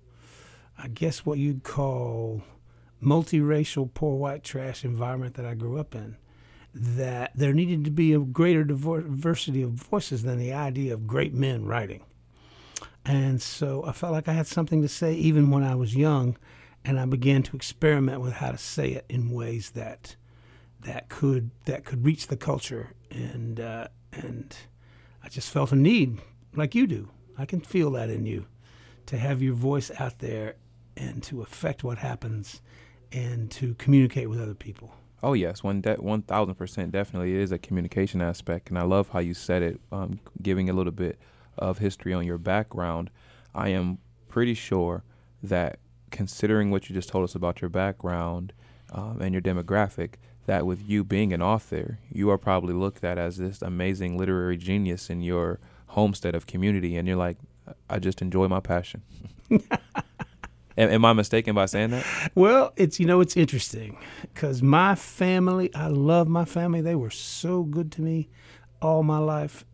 [0.78, 2.42] I guess, what you'd call
[3.02, 6.16] multiracial, poor white trash environment that I grew up in,
[6.78, 11.32] that there needed to be a greater diversity of voices than the idea of great
[11.32, 12.02] men writing.
[13.04, 16.36] And so I felt like I had something to say even when I was young,
[16.84, 20.16] and I began to experiment with how to say it in ways that
[20.82, 24.54] that could that could reach the culture, and uh, and
[25.24, 26.20] I just felt a need,
[26.54, 27.08] like you do.
[27.38, 28.46] I can feel that in you,
[29.06, 30.56] to have your voice out there
[30.96, 32.60] and to affect what happens,
[33.10, 34.94] and to communicate with other people.
[35.22, 38.82] Oh yes, one de- one thousand percent definitely it is a communication aspect, and I
[38.82, 41.18] love how you said it, um, giving a little bit
[41.58, 43.10] of history on your background.
[43.54, 43.98] I am
[44.28, 45.02] pretty sure
[45.42, 45.78] that
[46.10, 48.52] considering what you just told us about your background
[48.92, 50.14] um, and your demographic,
[50.46, 54.56] that with you being an author, you are probably looked at as this amazing literary
[54.56, 57.38] genius in your homestead of community, and you're like,
[57.88, 59.02] I just enjoy my passion.
[60.76, 62.04] am, am I mistaken by saying that?
[62.34, 66.80] Well, it's you know it's interesting because my family, I love my family.
[66.80, 68.28] They were so good to me
[68.80, 69.64] all my life.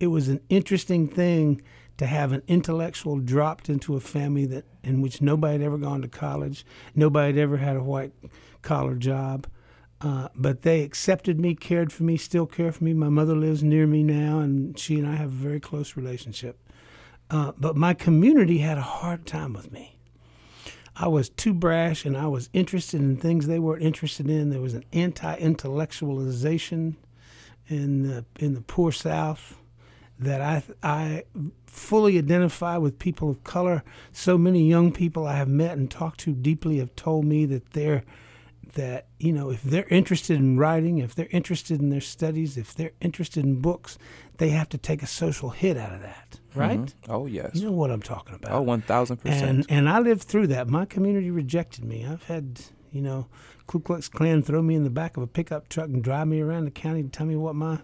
[0.00, 1.62] It was an interesting thing
[1.96, 6.00] to have an intellectual dropped into a family that in which nobody had ever gone
[6.02, 6.64] to college,
[6.94, 8.12] nobody had ever had a white
[8.62, 9.46] collar job.
[10.00, 12.94] Uh, but they accepted me, cared for me, still care for me.
[12.94, 16.56] My mother lives near me now, and she and I have a very close relationship.
[17.30, 19.97] Uh, but my community had a hard time with me.
[20.98, 24.50] I was too brash and I was interested in things they weren't interested in.
[24.50, 26.96] There was an anti-intellectualization
[27.68, 29.58] in the in the poor South
[30.18, 31.24] that I I
[31.66, 33.84] fully identify with people of color.
[34.10, 37.72] So many young people I have met and talked to deeply have told me that
[37.72, 38.02] they're
[38.74, 42.74] that you know if they're interested in writing, if they're interested in their studies, if
[42.74, 43.98] they're interested in books,
[44.38, 46.78] they have to take a social hit out of that, right?
[46.80, 46.92] Mhm.
[47.08, 47.50] Oh yes.
[47.54, 48.52] You know what I'm talking about.
[48.52, 49.66] Oh, one thousand and percent.
[49.68, 50.68] and I lived through that.
[50.68, 52.06] My community rejected me.
[52.06, 52.60] I've had
[52.92, 53.26] you know
[53.66, 56.40] Ku Klux Klan throw me in the back of a pickup truck and drive me
[56.40, 57.78] around the county to tell me what my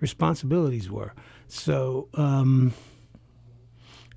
[0.00, 1.12] responsibilities were.
[1.46, 2.72] So um,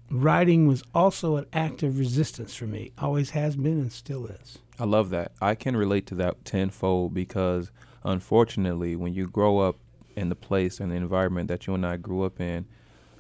[0.10, 2.92] writing was also an act of resistance for me.
[2.98, 4.60] Always has been and still is.
[4.80, 5.32] I love that.
[5.42, 7.72] I can relate to that tenfold because
[8.04, 9.78] unfortunately, when you grow up
[10.18, 12.66] in the place and the environment that you and I grew up in,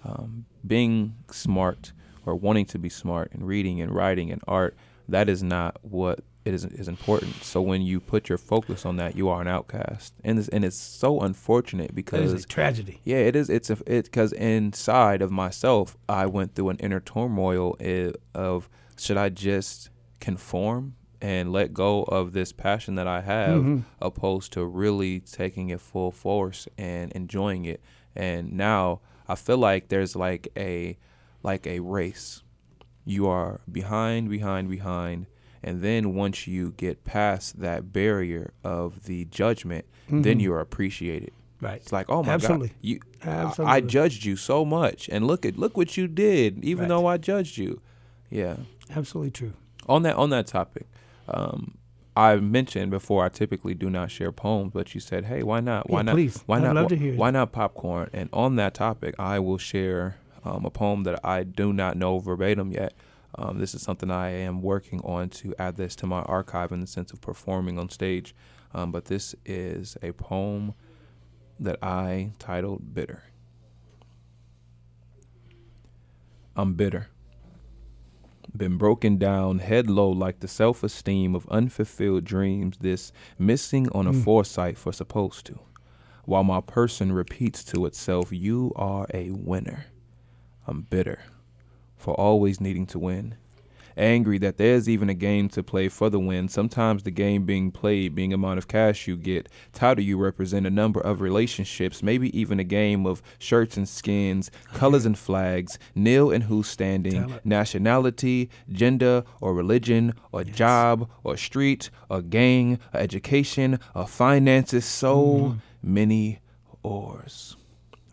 [0.03, 1.93] um, being smart
[2.25, 4.75] or wanting to be smart and reading and writing and art,
[5.07, 7.35] that is not what it is is important.
[7.43, 10.63] So when you put your focus on that, you are an outcast, and it's, and
[10.63, 13.01] it's so unfortunate because it's a tragedy.
[13.03, 13.49] yeah, it is.
[13.49, 17.75] It's a it because inside of myself, I went through an inner turmoil
[18.33, 19.89] of should I just
[20.19, 23.79] conform and let go of this passion that I have, Mm-hmm.
[24.01, 27.81] opposed to really taking it full force and enjoying it.
[28.15, 30.97] And now I feel like there's like a
[31.43, 32.43] like a race.
[33.05, 35.27] You are behind, behind, behind,
[35.63, 41.31] and then once you get past that barrier of the judgment, then you are appreciated.
[41.61, 41.77] Right.
[41.81, 42.67] It's like, oh my Absolutely.
[42.69, 46.63] god, you, I- I judged you so much, and look at look what you did,
[46.63, 46.89] even Right.
[46.89, 47.81] though I judged you.
[48.29, 48.57] Yeah.
[48.95, 49.53] Absolutely true.
[49.87, 50.85] On that on that topic,
[51.27, 51.77] um,
[52.15, 55.89] I mentioned before I typically do not share poems, but you said, hey, why not?
[55.89, 56.15] Why Yeah, not?
[56.15, 56.43] please.
[56.47, 56.75] Why I'd not?
[56.75, 57.13] love to hear.
[57.15, 58.09] Why not popcorn?
[58.11, 62.17] And on that topic, I will share um, a poem that I do not know
[62.19, 62.93] verbatim yet.
[63.35, 66.79] Um, this is something I am working on to add this to my archive in
[66.79, 68.33] the sense of performing on stage.
[68.73, 70.73] Um, but this is a poem
[71.59, 73.23] that I titled Bitter.
[76.55, 77.09] I'm bitter.
[78.57, 84.07] Been broken down head low like the self esteem of unfulfilled dreams, this missing on
[84.07, 84.21] a hmm.
[84.21, 85.59] foresight for supposed to.
[86.25, 89.85] While my person repeats to itself, You are a winner.
[90.65, 91.19] I'm bitter
[91.97, 93.35] for always needing to win.
[93.97, 96.47] Angry that there's even a game to play for the win.
[96.47, 99.49] Sometimes the game being played being amount of cash you get.
[99.73, 104.51] Title you represent a number of relationships, maybe even a game of shirts and skins,
[104.73, 111.89] colors and flags, nil and who's standing, nationality, gender or religion or job or street
[112.09, 114.85] or gang or education or finances.
[114.85, 115.57] So mm-hmm.
[115.81, 116.39] many
[116.83, 117.55] oars.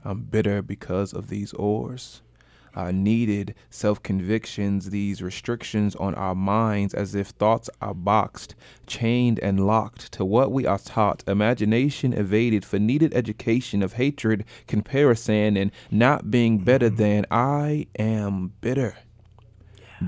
[0.05, 2.21] I'm bitter because of these oars.
[2.77, 8.55] I needed self convictions, these restrictions on our minds, as if thoughts are boxed,
[8.87, 11.23] chained, and locked to what we are taught.
[11.27, 16.97] Imagination evaded for needed education of hatred, comparison, and not being better mm-hmm.
[16.97, 17.27] than.
[17.31, 18.97] I am bitter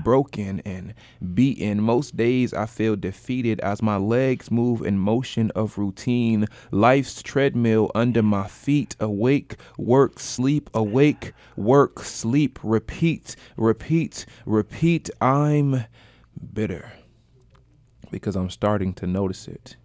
[0.03, 0.93] broken and
[1.33, 1.81] beaten.
[1.81, 6.47] Most days I feel defeated as my legs move in motion of routine.
[6.71, 8.95] Life's treadmill under my feet.
[8.99, 15.09] Awake, work, sleep, awake, work, sleep, repeat, repeat, repeat.
[15.21, 15.85] I'm
[16.53, 16.91] bitter
[18.11, 19.75] because I'm starting to notice it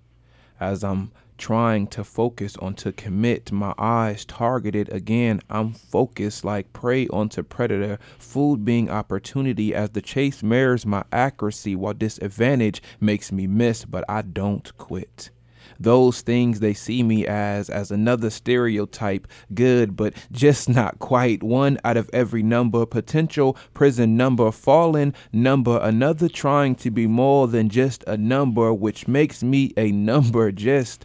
[0.61, 5.41] as I'm trying to focus on to commit my eyes targeted again.
[5.51, 7.99] I'm focused like prey onto predator.
[8.19, 14.05] Food being opportunity as the chase mirrors my accuracy while disadvantage makes me miss but
[14.09, 15.31] i don't quit.
[15.79, 21.43] Those things they see me as as another stereotype good but just not quite.
[21.43, 27.49] One out of every number potential prison number fallen number another trying to be more
[27.49, 31.05] than just a number which makes me a number just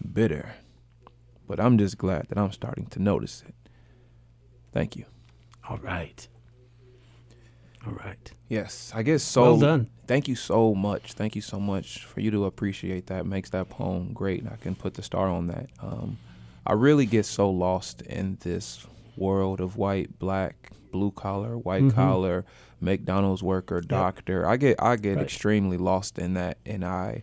[0.00, 0.54] bitter
[1.46, 3.54] but i'm just glad that i'm starting to notice it
[4.72, 5.04] thank you
[5.68, 6.26] All right.
[7.86, 8.32] All right.
[8.48, 9.90] yes i guess so Well done.
[10.06, 13.68] thank you so much thank you so much for you to appreciate that makes that
[13.70, 16.18] poem great and i can put the star on that um,
[16.66, 18.86] i really get so lost in this
[19.16, 21.94] world of white black blue collar white Mhm.
[21.94, 22.44] collar
[22.80, 25.24] mcdonald's worker doctor i get i get Right.
[25.24, 27.22] extremely lost in that and i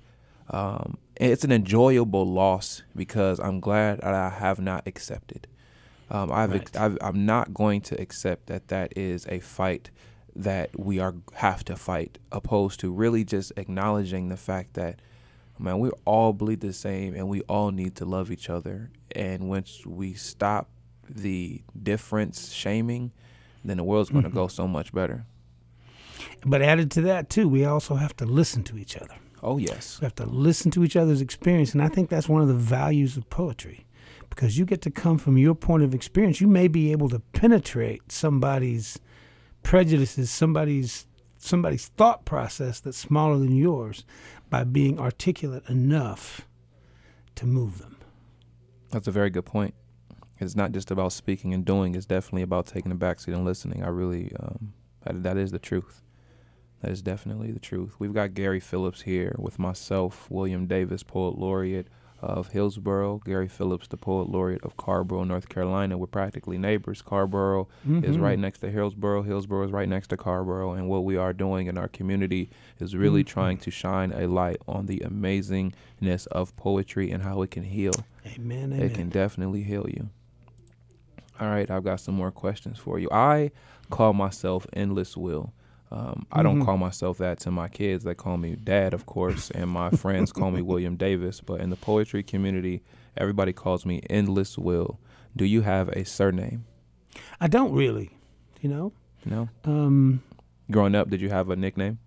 [0.50, 5.48] um, it's an enjoyable loss because i'm glad that i have not accepted
[6.10, 6.84] um, I've, ex- Right.
[6.86, 9.90] I've i'm not going to accept that that is a fight
[10.36, 15.00] that we are have to fight opposed to really just acknowledging the fact that
[15.60, 19.50] man we all bleed the same and we all need to love each other and
[19.50, 20.70] once we stop
[21.10, 23.12] the difference shaming
[23.66, 25.26] then the world's going to go so much better
[26.46, 29.16] But added to that too, we also have to listen to each other.
[29.48, 32.42] Oh yes We have to listen to each other's experience, and I think that's one
[32.42, 33.86] of the values of poetry,
[34.30, 36.42] because you get to come from your point of experience.
[36.42, 39.00] You may be able to penetrate somebody's
[39.64, 44.04] prejudices, somebody's somebody's thought process that's smaller than yours,
[44.50, 46.48] by being articulate enough
[47.36, 47.98] to move them.
[48.92, 49.74] That's a very good point.
[50.40, 51.96] It's not just about speaking and doing.
[51.96, 53.84] It's definitely about taking a backseat and listening.
[53.84, 54.74] I really, um,
[55.04, 56.02] that, that is the truth.
[56.82, 57.96] That is definitely the truth.
[57.98, 61.88] We've got Gary Phillips here with myself, William Davis, poet laureate
[62.20, 65.98] of Hillsborough, Gary Phillips, the poet laureate of Carrboro, North Carolina.
[65.98, 67.02] We're practically neighbors.
[67.04, 68.22] Carrboro is Mhm.
[68.22, 69.22] right next to Hillsborough.
[69.22, 70.72] Hillsborough is right next to Carrboro.
[70.74, 72.50] And what we are doing in our community
[72.80, 73.28] is really Mhm.
[73.28, 77.94] trying to shine a light on the amazingness of poetry and how it can heal.
[78.36, 78.72] Amen.
[78.74, 80.10] It can definitely heal you.
[81.40, 83.10] All right, I've got some more questions for you.
[83.12, 83.52] I
[83.92, 85.54] call myself Endless Will.
[85.92, 86.66] Um, I don't Mhm.
[86.66, 88.04] call myself that to my kids.
[88.04, 91.40] They call me Dad, of course, and my friends call me William Davis.
[91.42, 92.84] But in the poetry community,
[93.16, 95.00] everybody calls me Endless Will.
[95.36, 96.66] Do you have a surname?
[97.40, 98.10] I don't really,
[98.62, 98.92] you know.
[99.26, 99.50] No.
[99.64, 100.22] Um,
[100.70, 102.00] Growing up, did you have a nickname?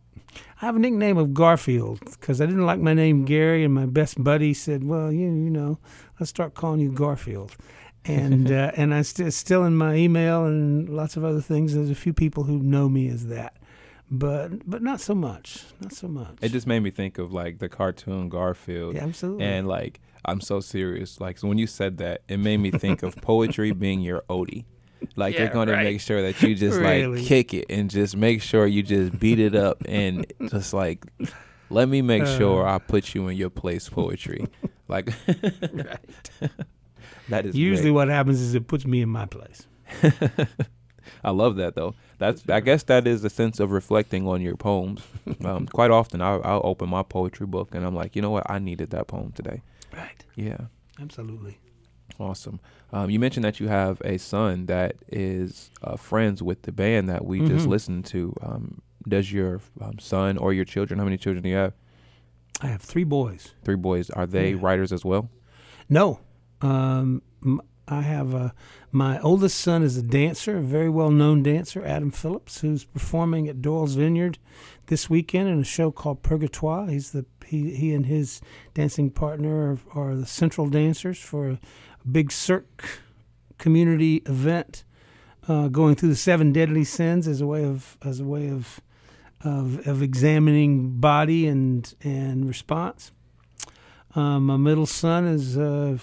[0.62, 3.86] I have a nickname of Garfield because I didn't like my name Gary, and my
[3.86, 5.78] best buddy said, "Well, you you know,
[6.20, 7.56] let's start calling you Garfield."
[8.04, 11.74] And uh, and I st- still in my email and lots of other things.
[11.74, 13.56] There's a few people who know me as that,
[14.10, 16.36] but but not so much, not so much.
[16.42, 18.94] It just made me think of like the cartoon Garfield.
[18.96, 19.44] yeah, absolutely.
[19.44, 21.20] And like I'm so serious.
[21.20, 24.64] Like so when you said that, it made me think of poetry being your Odie.
[25.16, 25.78] Like Yeah, you're going right.
[25.78, 27.18] to make sure that you just Really.
[27.18, 31.06] like kick it and just make sure you just beat it up and just like
[31.70, 32.38] let me make Uh.
[32.38, 34.46] sure I put you in your place poetry.
[34.88, 35.06] Like
[37.28, 37.90] that is Usually, great.
[37.92, 39.66] what happens is it puts me in my place.
[41.24, 41.94] I love that though.
[42.18, 45.02] That's I guess that is a sense of reflecting on your poems.
[45.44, 48.48] Um, quite often I'll, I'll open my poetry book and I'm like, you know what,
[48.50, 49.62] I needed that poem today.
[49.92, 50.24] Right.
[50.36, 50.58] Yeah.
[51.00, 51.58] Absolutely.
[52.18, 52.60] Awesome.
[52.92, 57.08] Um, you mentioned that you have a son that is uh, friends with the band
[57.08, 57.70] that we just Mhm.
[57.70, 58.34] listened to.
[58.42, 60.98] Um, does your um, son or your children?
[60.98, 61.72] How many children do you have?
[62.60, 63.54] I have three boys.
[63.64, 64.10] Three boys.
[64.10, 64.58] Are they Yeah.
[64.60, 65.30] writers as well?
[65.88, 66.20] No,
[66.60, 67.22] um,
[67.88, 68.52] I have a,
[68.92, 73.48] my oldest son is a dancer, a very well known dancer, Adam Phillips, who's performing
[73.48, 74.38] at Doyle's Vineyard
[74.86, 76.90] this weekend in a show called Purgatoire.
[76.90, 78.40] He's the he he and his
[78.74, 81.60] dancing partner are, are the central dancers for a
[82.10, 83.00] big Cirque
[83.58, 84.84] community event
[85.46, 88.80] uh, going through the seven deadly sins as a way of as a way of
[89.42, 93.12] of, of examining body and and response.
[94.16, 95.96] Um, my middle son is uh,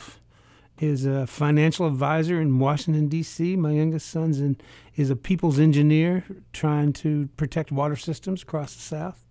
[0.79, 3.55] is a financial advisor in Washington D.C.
[3.55, 4.57] My youngest son's in,
[4.95, 6.23] is a people's engineer
[6.53, 9.27] trying to protect water systems across the South,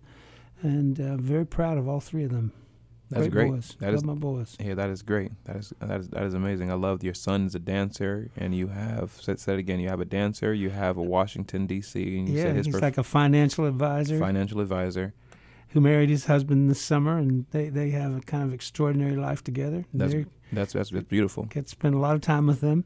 [0.61, 2.51] and uh, very proud of all three of them.
[3.09, 3.51] That's great, great.
[3.51, 3.75] boys.
[3.79, 4.57] That Love is my boys.
[4.59, 5.31] yeah, that is great.
[5.45, 6.69] That is that is that is amazing.
[6.69, 9.79] I love your son's a dancer, and you have said said again.
[9.79, 10.53] You have a dancer.
[10.53, 12.17] You have a Washington D.C.
[12.19, 15.13] and you Yeah, said his he's prof- like a financial advisor financial advisor.
[15.69, 19.43] Who married his husband this summer, and they, they have a kind of extraordinary life
[19.43, 19.85] together.
[19.93, 21.43] That's They're- that's that's, that's beautiful.
[21.43, 22.85] get spend a lot of time with them.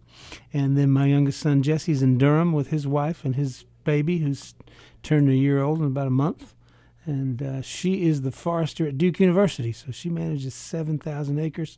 [0.52, 4.56] And then my youngest son Jesse's in Durham with his wife and his baby, who's
[5.04, 6.56] turned a year old in about a month.
[7.06, 11.76] And uh, she is the forester at Duke University, so she manages seven thousand acres.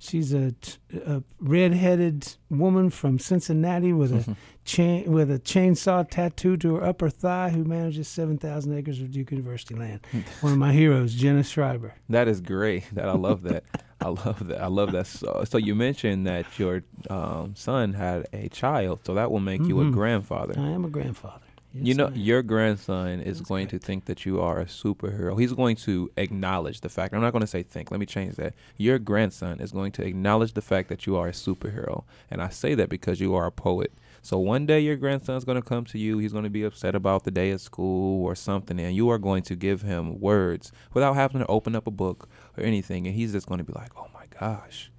[0.00, 6.60] She's a, t- a red-headed woman from Cincinnati with a chain with a chainsaw tattooed
[6.62, 10.00] to her upper thigh, who manages seven thousand acres of Duke University land.
[10.40, 11.94] One of my heroes, Jenna Schreiber.
[12.08, 12.84] That is great.
[12.92, 13.62] That I love that.
[14.00, 14.60] I love that.
[14.60, 15.06] I love that.
[15.06, 19.62] So, so you mentioned that your um, son had a child, so that will make
[19.64, 19.92] you a Mhm.
[19.92, 20.54] grandfather.
[20.58, 21.43] I am a grandfather.
[21.74, 25.38] You know, your grandson is That's going to think that you are a superhero.
[25.38, 27.14] He's going to acknowledge the fact.
[27.14, 27.90] I'm not going to say think.
[27.90, 28.54] Let me change that.
[28.76, 32.48] Your grandson is going to acknowledge the fact that you are a superhero, and I
[32.48, 33.92] say that because you are a poet.
[34.22, 36.16] So one day your grandson's going to come to you.
[36.16, 39.18] He's going to be upset about the day at school or something, and you are
[39.18, 43.14] going to give him words without having to open up a book or anything, and
[43.14, 44.90] he's just going to be like, "Oh my gosh,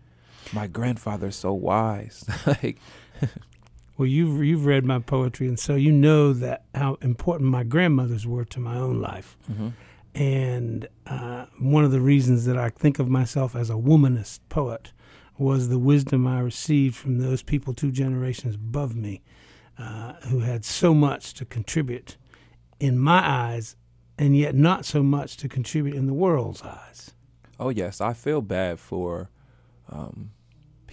[0.53, 2.78] my grandfather's so wise." like,
[3.97, 8.27] Well, you've you've read my poetry, and so you know that how important my grandmothers
[8.27, 9.37] were to my own life.
[10.13, 14.93] And uh, one of the reasons that I think of myself as a womanist poet
[15.37, 19.21] was the wisdom I received from those people two generations above me,
[19.77, 22.15] uh, who had so much to contribute
[22.79, 23.75] in my eyes,
[24.17, 27.11] and yet not so much to contribute in the world's eyes.
[27.59, 29.29] Oh yes, I feel bad for
[29.89, 30.31] um,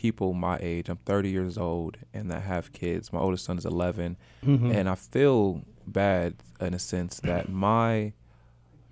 [0.03, 0.88] people my age.
[0.88, 3.12] I'm 30 years old and I have kids.
[3.12, 4.74] My oldest son is 11, Mhm.
[4.74, 8.12] and I feel bad in a sense that my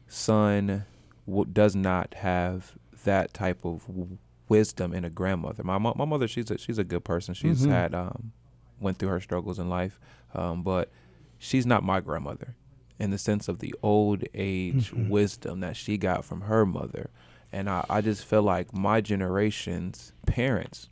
[0.06, 0.84] son
[1.26, 5.62] w- does not have that type of w- wisdom in a grandmother.
[5.64, 7.34] My my mother, she's a, she's a good person.
[7.34, 7.70] She's Mhm.
[7.70, 8.32] had um,
[8.80, 9.98] went through her struggles in life,
[10.34, 10.90] um, but
[11.38, 12.54] she's not my grandmother
[12.98, 15.08] in the sense of the old age Mhm.
[15.08, 17.10] wisdom that she got from her mother.
[17.52, 20.88] And I, I just feel like my generation's parents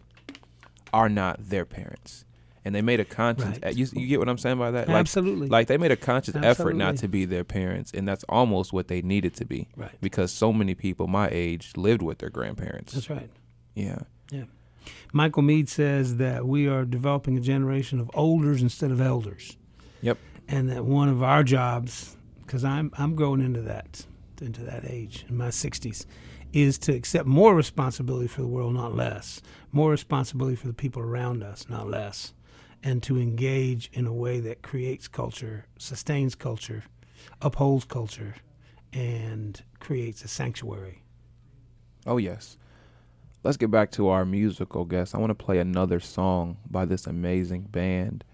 [0.92, 2.24] are not their parents.
[2.64, 3.58] And they made a conscious.
[3.62, 3.74] Right.
[3.74, 4.88] You, you get what I'm saying by that?
[4.88, 5.48] Like, Absolutely.
[5.48, 8.88] like they made a conscious effort not to be their parents, and that's almost what
[8.88, 9.68] they needed to be.
[9.76, 9.92] right.
[10.02, 12.92] Because so many people my age lived with their grandparents.
[12.92, 13.30] That's right.
[13.74, 14.00] Yeah.
[14.30, 14.44] Yeah.
[15.12, 19.56] Michael Meade says that we are developing a generation of olders instead of elders.
[20.02, 20.18] Yep.
[20.48, 24.04] And that one of our jobs, because I'm I'm growing into that
[24.42, 26.06] into that age in my 60s,
[26.52, 29.40] is to accept more responsibility for the world, not less.
[29.72, 32.32] More responsibility for the people around us, not less.
[32.82, 36.84] And to engage in a way that creates culture, sustains culture,
[37.42, 38.36] upholds culture,
[38.92, 41.02] and creates a sanctuary.
[42.06, 42.56] Oh yes.
[43.44, 45.14] Let's get back to our musical guest.
[45.14, 48.24] I want to play another song by this amazing band.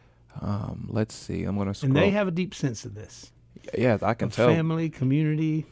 [0.40, 1.44] Um, let's see.
[1.44, 1.90] I'm gonna scroll.
[1.90, 3.32] And they have a deep sense of this.
[3.76, 4.48] Yes, I can tell.
[4.48, 5.66] family, community.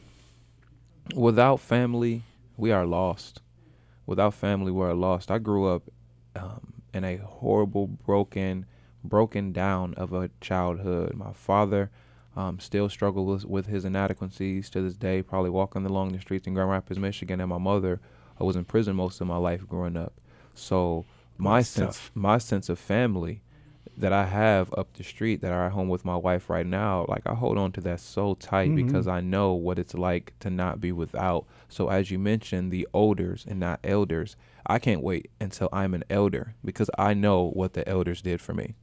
[1.15, 2.23] Without family,
[2.57, 3.41] we are lost.
[4.05, 5.31] Without family, we are lost.
[5.31, 5.83] I grew up
[6.35, 8.65] um, in a horrible, broken,
[9.03, 11.13] broken down of a childhood.
[11.13, 11.89] My father
[12.35, 16.53] um, still struggles with his inadequacies to this day, probably walking along the streets in
[16.53, 17.39] Grand Rapids, Michigan.
[17.39, 18.01] And my mother
[18.39, 20.13] I was in prison most of my life growing up.
[20.55, 21.05] So
[21.37, 22.11] my That's sense, tough.
[22.15, 23.41] my sense of family
[23.97, 27.05] that I have up the street that are at home with my wife right now,
[27.07, 28.75] like I hold on to that so tight Mhm.
[28.87, 31.45] because I know what it's like to not be without.
[31.69, 34.35] So as you mentioned, the elders and not elders,
[34.65, 38.53] I can't wait until I'm an elder because I know what the elders did for
[38.53, 38.73] me.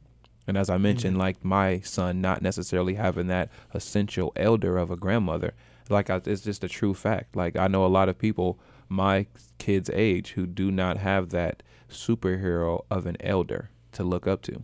[0.47, 4.97] And as I mentioned, like my son not necessarily having that essential elder of a
[4.97, 5.55] grandmother,
[5.89, 7.35] like I, it's just a true fact.
[7.35, 8.59] Like I know a lot of people
[8.89, 9.27] my
[9.59, 14.63] kids' age who do not have that superhero of an elder to look up to.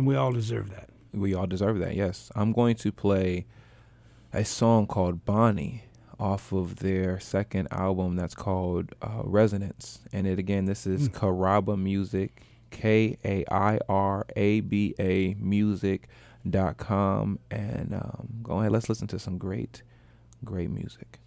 [0.00, 0.88] And we all deserve that.
[1.12, 2.30] We all deserve that, yes.
[2.34, 3.44] I'm going to play
[4.32, 5.82] a song called Bani
[6.18, 9.98] off of their second album that's called uh, Resonance.
[10.10, 11.14] And it again, this is Mm.
[11.14, 16.08] Kairaba Music, K A I R A B A music.com.
[17.50, 19.82] And um, go ahead, let's listen to some great,
[20.44, 21.18] great music.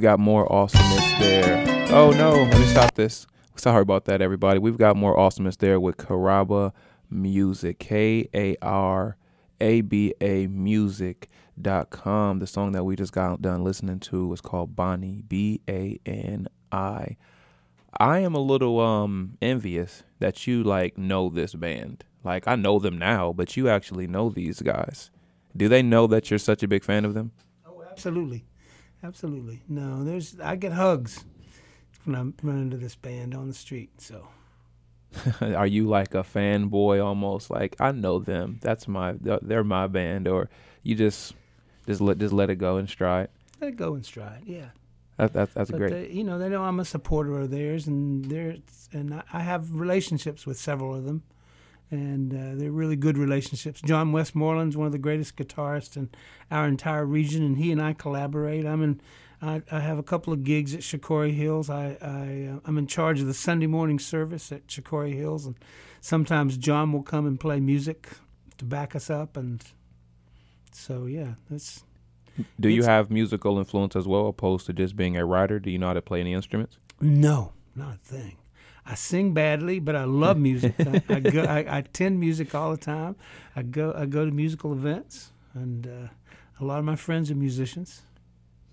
[0.00, 1.62] We've got more awesomeness there.
[1.90, 3.26] Oh no, let me stop this.
[3.56, 4.58] Sorry about that, everybody.
[4.58, 6.72] We've got more awesomeness there with Kairaba
[7.10, 7.78] Music.
[7.78, 9.18] K A R
[9.60, 12.38] A B A Music.com.
[12.38, 16.48] The song that we just got done listening to was called Bani, B A N
[16.72, 17.18] I.
[17.98, 22.04] I am a little um envious that you like know this band.
[22.24, 25.10] Like I know them now, but you actually know these guys.
[25.54, 27.32] Do they know that you're such a big fan of them?
[27.66, 28.46] Oh, absolutely,
[29.02, 29.62] absolutely.
[29.68, 31.24] No, there's I get hugs
[32.04, 34.00] when I run into this band on the street.
[34.00, 34.28] So,
[35.40, 37.50] are you like a fanboy almost?
[37.50, 38.58] Like I know them.
[38.62, 40.48] That's my they're my band, or
[40.82, 41.34] you just
[41.86, 43.28] just let just let it go in stride.
[43.60, 44.42] Let it go in stride.
[44.46, 44.70] Yeah.
[45.16, 45.90] That, that, that's but great.
[45.90, 48.56] They, you know, they know I'm a supporter of theirs, and they're
[48.92, 51.24] and I have relationships with several of them,
[51.90, 53.80] and uh, they're really good relationships.
[53.80, 56.10] John Westmoreland's one of the greatest guitarists in
[56.50, 58.66] our entire region, and he and I collaborate.
[58.66, 59.00] I'm in
[59.42, 61.70] I, I have a couple of gigs at Shakori Hills.
[61.70, 65.56] I, I uh, I'm in charge of the Sunday morning service at Shakori Hills, and
[66.00, 68.08] sometimes John will come and play music
[68.58, 69.64] to back us up, and
[70.72, 71.84] so yeah, that's.
[72.58, 75.58] Do you have musical influence as well, opposed to just being a writer?
[75.58, 76.78] Do you know how to play any instruments?
[77.00, 78.36] No, not a thing.
[78.90, 80.74] I sing badly, but I love music.
[80.80, 83.14] I, I, go, I, I, attend music all the time.
[83.54, 86.08] I go, I go to musical events, and uh,
[86.60, 88.02] a lot of my friends are musicians.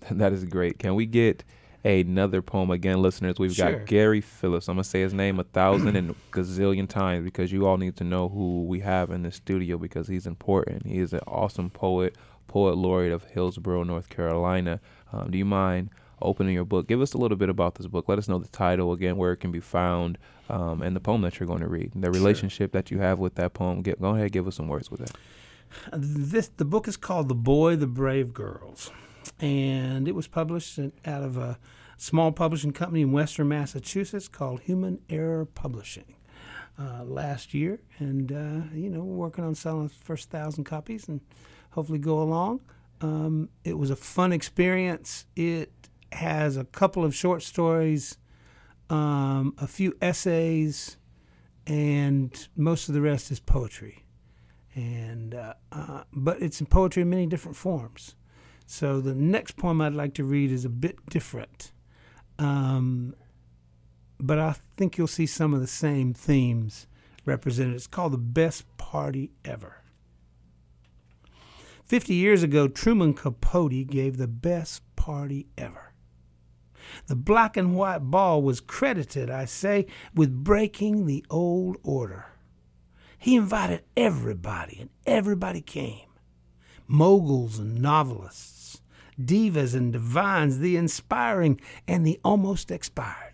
[0.10, 0.78] That is great.
[0.78, 1.42] Can we get
[1.84, 3.38] another poem again, listeners?
[3.38, 3.78] We've sure.
[3.78, 4.68] got Gary Phillips.
[4.68, 8.04] I'm gonna say his name a thousand and gazillion times because you all need to
[8.04, 10.86] know who we have in the studio because he's important.
[10.86, 12.14] He is an awesome poet,
[12.46, 14.80] poet laureate of Hillsborough, North Carolina.
[15.12, 15.90] Um, do you mind
[16.20, 16.86] opening your book?
[16.88, 18.08] Give us a little bit about this book.
[18.08, 21.22] Let us know the title again, where it can be found, um, and the poem
[21.22, 22.80] that you're going to read, the relationship sure.
[22.80, 23.82] that you have with that poem.
[23.82, 25.16] Get, go ahead, give us some words with that.
[25.92, 28.90] This the book is called "The Boy, the Brave Girls."
[29.40, 31.58] and it was published out of a
[31.96, 36.14] small publishing company in Western Massachusetts called Human Error Publishing.
[36.80, 41.08] Uh, last year, and uh, you know we're working on selling the first thousand copies,
[41.08, 41.20] and
[41.70, 42.60] hopefully go along.
[43.00, 45.26] Um, it was a fun experience.
[45.34, 45.72] It
[46.12, 48.18] has a couple of short stories,
[48.90, 50.96] um, a few essays,
[51.66, 54.04] and most of the rest is poetry.
[54.74, 58.14] And uh, uh but it's in poetry in many different forms.
[58.66, 61.72] So the next poem I'd like to read is a bit different.
[62.38, 63.14] Um,
[64.20, 66.86] but I think you'll see some of the same themes
[67.24, 67.74] represented.
[67.76, 69.82] It's called The Best Party Ever.
[71.84, 75.87] Fifty years ago, Truman Capote gave the best party ever.
[77.06, 82.26] The black and white ball was credited, I say, with breaking the old order.
[83.18, 86.06] He invited everybody, and everybody came
[86.88, 88.58] moguls and novelists
[89.20, 93.27] divas and divines, the inspiring and the almost expired.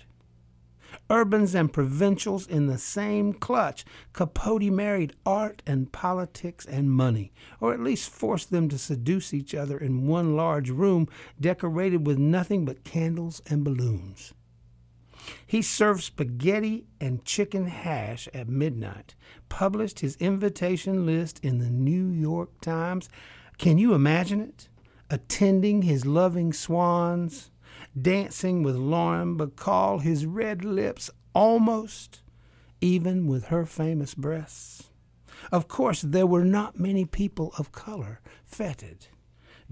[1.11, 7.75] Urbans and provincials in the same clutch, Capote married art and politics and money, or
[7.75, 11.07] at least forced them to seduce each other in one large room
[11.39, 14.33] decorated with nothing but candles and balloons.
[15.47, 19.15] He served spaghetti and chicken hash at midnight,
[19.49, 23.09] published his invitation list in the New York Times.
[23.59, 24.69] Can you imagine it?
[25.11, 27.51] attending his loving swans,
[28.01, 32.23] dancing with Lauren Bacall, his red lips almost
[32.81, 34.91] even with her famous breasts.
[35.51, 39.07] Of course, there were not many people of color feted.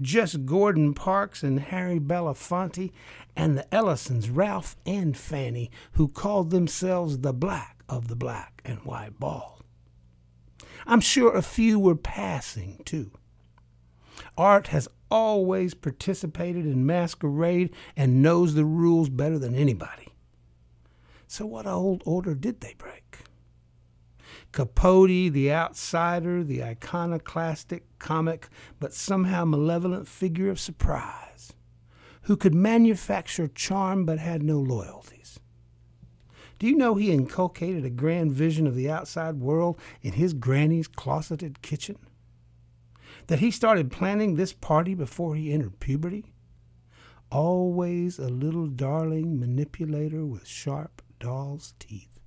[0.01, 2.91] Just Gordon Parks and Harry Belafonte
[3.35, 8.79] and the Ellisons, Ralph and Fanny, who called themselves the black of the black and
[8.79, 9.61] white ball.
[10.85, 13.11] I'm sure a few were passing, too.
[14.37, 20.07] Art has always participated in masquerade and knows the rules better than anybody.
[21.27, 23.19] So, what old order did they break?
[24.51, 28.49] Capote, the outsider, the iconoclastic, comic,
[28.79, 31.53] but somehow malevolent figure of surprise,
[32.23, 35.39] who could manufacture charm but had no loyalties.
[36.57, 40.87] Do you know he inculcated a grand vision of the outside world in his granny's
[40.87, 41.97] closeted kitchen?
[43.27, 46.33] That he started planning this party before he entered puberty?
[47.31, 52.19] Always a little darling manipulator with sharp doll's teeth.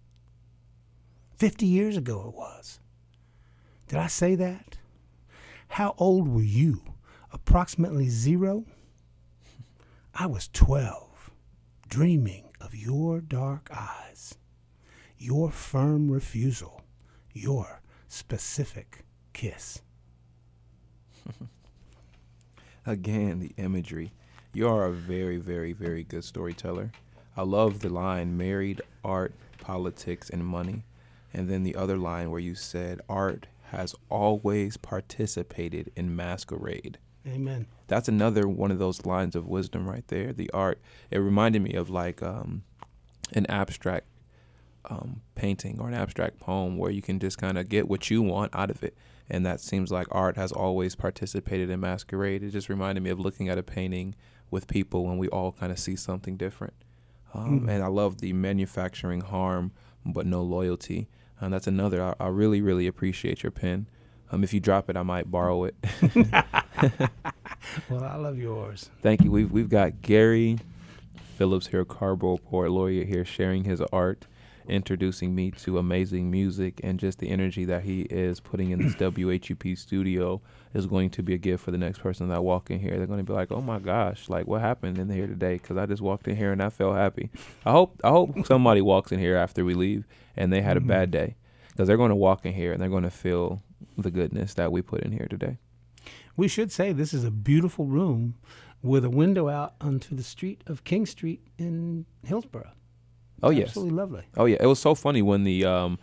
[1.37, 2.81] Fifty years ago it was.
[3.89, 4.79] Did I say that?
[5.69, 6.83] How old were you?
[7.33, 8.65] Approximately zero?
[10.15, 11.31] I was 12,
[11.89, 14.39] dreaming of your dark eyes,
[15.19, 16.83] your firm refusal,
[17.33, 19.83] your specific kiss.
[22.87, 24.13] Again, the imagery.
[24.53, 26.93] You are a very, very, very good storyteller.
[27.37, 30.85] I love the line married, art, politics, and money.
[31.35, 36.99] And then the other line where you said art has always participated in masquerade.
[37.27, 37.67] Amen.
[37.89, 40.33] That's another one of those lines of wisdom right there.
[40.33, 40.81] The art.
[41.11, 42.63] It reminded me of like um,
[43.33, 44.07] an abstract
[44.89, 48.23] um, painting or an abstract poem where you can just kind of get what you
[48.23, 48.97] want out of it.
[49.29, 52.43] And that seems like art has always participated in masquerade.
[52.43, 54.15] It just reminded me of looking at a painting
[54.51, 56.75] with people when we all kind of see something different.
[57.35, 57.71] Um, mm.
[57.71, 59.73] And I love the manufacturing harm
[60.05, 61.09] but no loyalty.
[61.41, 62.03] And that's another.
[62.03, 63.89] I, I really, really appreciate your pen.
[64.31, 65.75] Um, if you drop it, I might borrow it.
[67.89, 68.91] well, I love yours.
[69.03, 69.31] Thank you.
[69.31, 70.59] We've we've got Gary
[71.37, 74.27] Phillips here, Carrboro Poet Laureate here, sharing his art
[74.69, 78.95] introducing me to amazing music and just the energy that he is putting in this
[79.01, 80.41] WHUP studio
[80.75, 82.97] is going to be a gift for the next person that walk in here.
[82.97, 85.77] They're going to be like, "Oh my gosh, like what happened in here today?" Because
[85.77, 87.31] I just walked in here and I felt happy.
[87.65, 90.07] I hope I hope somebody walks in here after we leave
[90.37, 90.91] and they had mm-hmm.
[90.91, 91.37] a bad day
[91.69, 93.63] because they're going to walk in here and they're going to feel
[93.97, 95.59] the goodness that we put in here today.
[96.37, 98.35] We should say this is a beautiful room
[98.83, 102.73] with a window out onto the street of King Street in Hillsborough.
[103.43, 104.23] Oh yes, absolutely lovely.
[104.37, 105.99] Oh yeah, it was so funny when the um,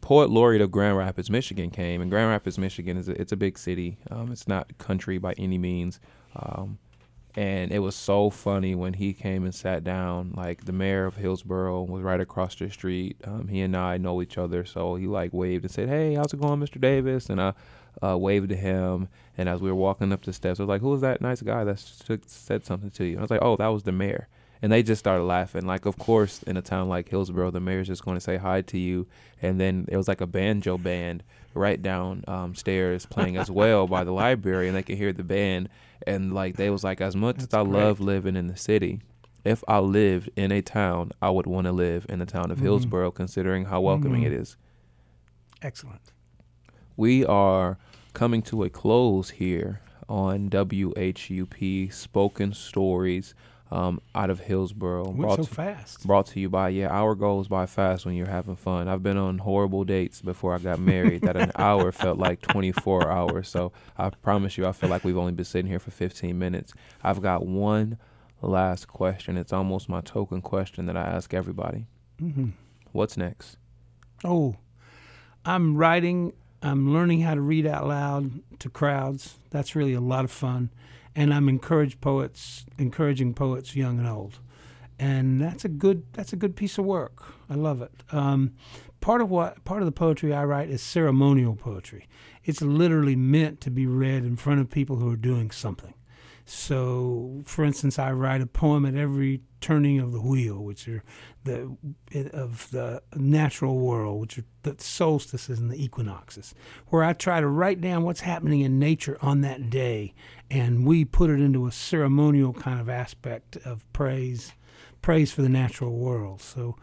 [0.00, 2.00] poet laureate of Grand Rapids, Michigan, came.
[2.00, 3.98] And Grand Rapids, Michigan is a, it's a big city.
[4.10, 6.00] Um, it's not country by any means.
[6.36, 6.78] Um,
[7.34, 10.34] and it was so funny when he came and sat down.
[10.36, 13.16] Like the mayor of Hillsborough was right across the street.
[13.24, 16.34] Um, he and I know each other, so he like waved and said, "Hey, how's
[16.34, 16.80] it going, Mr.
[16.80, 17.54] Davis?" And I
[18.02, 19.08] uh, waved to him.
[19.38, 21.40] And as we were walking up the steps, I was like, "Who was that nice
[21.40, 21.78] guy that
[22.26, 24.28] said something to you?" And I was like, "Oh, that was the mayor."
[24.62, 25.66] And they just started laughing.
[25.66, 28.62] Like, of course, in a town like Hillsborough, the mayor's just going to say hi
[28.62, 29.08] to you,
[29.42, 33.88] and then it was like a banjo band right down um, stairs playing as well
[33.88, 35.68] by the library, and they could hear the band,
[36.06, 37.82] and like they was like, as much That's as I great.
[37.82, 39.00] love living in the city,
[39.44, 42.58] if I lived in a town, I would want to live in the town of
[42.58, 42.66] mm-hmm.
[42.66, 44.32] Hillsborough, considering how welcoming mm-hmm.
[44.32, 44.56] it is.
[45.60, 46.12] Excellent.
[46.96, 47.78] We are
[48.12, 53.34] coming to a close here on WHUP Spoken Stories
[53.72, 55.04] um, out of Hillsborough.
[55.04, 56.06] Went brought so to, fast.
[56.06, 58.86] Brought to you by yeah, hour goes by fast when you're having fun.
[58.86, 63.10] I've been on horrible dates before I got married that an hour felt like 24
[63.10, 63.48] hours.
[63.48, 66.74] So I promise you, I feel like we've only been sitting here for 15 minutes.
[67.02, 67.96] I've got one
[68.42, 69.38] last question.
[69.38, 71.86] It's almost my token question that I ask everybody.
[72.20, 72.50] Mm-hmm.
[72.92, 73.56] What's next?
[74.22, 74.56] Oh,
[75.46, 76.34] I'm writing.
[76.62, 79.38] I'm learning how to read out loud to crowds.
[79.48, 80.68] That's really a lot of fun
[81.14, 84.38] and I'm encouraged poets, encouraging poets, young and old,
[84.98, 87.22] and that's a good that's a good piece of work.
[87.50, 87.92] I love it.
[88.12, 88.54] Um,
[89.00, 92.08] part of what part of the poetry I write is ceremonial poetry.
[92.44, 95.94] It's literally meant to be read in front of people who are doing something.
[96.44, 101.04] So, for instance, I write a poem at every turning of the wheel, which are
[101.44, 101.76] the
[102.32, 106.54] of the natural world, which are the solstices and the equinoxes,
[106.88, 110.14] where I try to write down what's happening in nature on that day,
[110.52, 114.52] and we put it into a ceremonial kind of aspect of praise,
[115.00, 116.40] praise for the natural world.
[116.40, 116.76] So.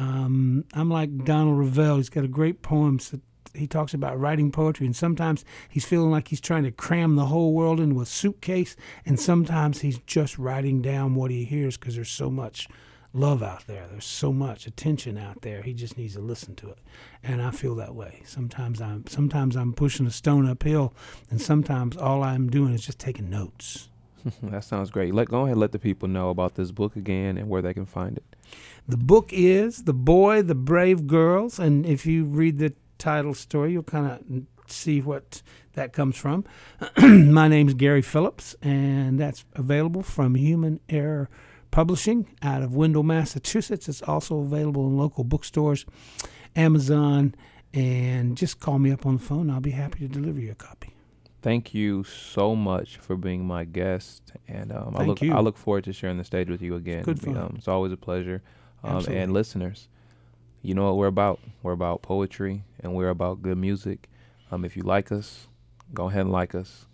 [0.00, 1.96] Um, I'm like Donald Revell.
[1.96, 3.00] He's got a great poem
[3.54, 7.26] he talks about writing poetry, and sometimes he's feeling like he's trying to cram the
[7.26, 11.96] whole world into a suitcase, and sometimes he's just writing down what he hears because
[11.96, 12.68] there's so much
[13.12, 13.86] love out there.
[13.90, 15.62] There's so much attention out there.
[15.62, 16.78] He just needs to listen to it,
[17.22, 18.22] and I feel that way.
[18.24, 20.94] Sometimes I'm sometimes I'm pushing a stone uphill,
[21.30, 23.88] and sometimes all I'm doing is just taking notes.
[24.42, 25.14] that sounds great.
[25.14, 27.74] Let go ahead, and let the people know about this book again and where they
[27.74, 28.24] can find it.
[28.86, 33.72] The book is The Boy, the Brave Girls, and if you read the title story.
[33.72, 35.42] You'll kind of see what
[35.74, 36.44] that comes from.
[37.02, 41.30] My name's Gary Phillips, and that's available from Human Error
[41.70, 43.88] Publishing out of Wendell, Massachusetts.
[43.88, 45.84] It's also available in local bookstores,
[46.56, 47.34] Amazon,
[47.74, 49.50] and just call me up on the phone.
[49.50, 50.94] I'll be happy to deliver you a copy.
[51.40, 55.32] Thank you so much for being my guest, and um, I look you.
[55.32, 57.04] I look forward to sharing the stage with you again.
[57.04, 57.36] Good fun.
[57.36, 58.42] Um, it's always a pleasure.
[58.82, 59.88] Um, and listeners,
[60.62, 61.38] you know what we're about.
[61.62, 64.08] We're about poetry and we're about good music.
[64.50, 65.46] Um, if you like us,
[65.94, 66.86] go ahead and like us.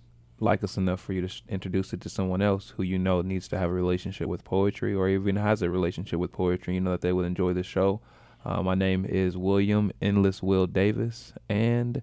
[0.44, 3.22] Like us enough for you to sh- introduce it to someone else who you know
[3.22, 6.74] needs to have a relationship with poetry or even has a relationship with poetry.
[6.74, 8.02] You know that they would enjoy the show.
[8.44, 12.02] Uh, my name is William Endless Will Davis, and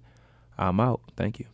[0.57, 1.01] I'm out.
[1.15, 1.45] Thank you.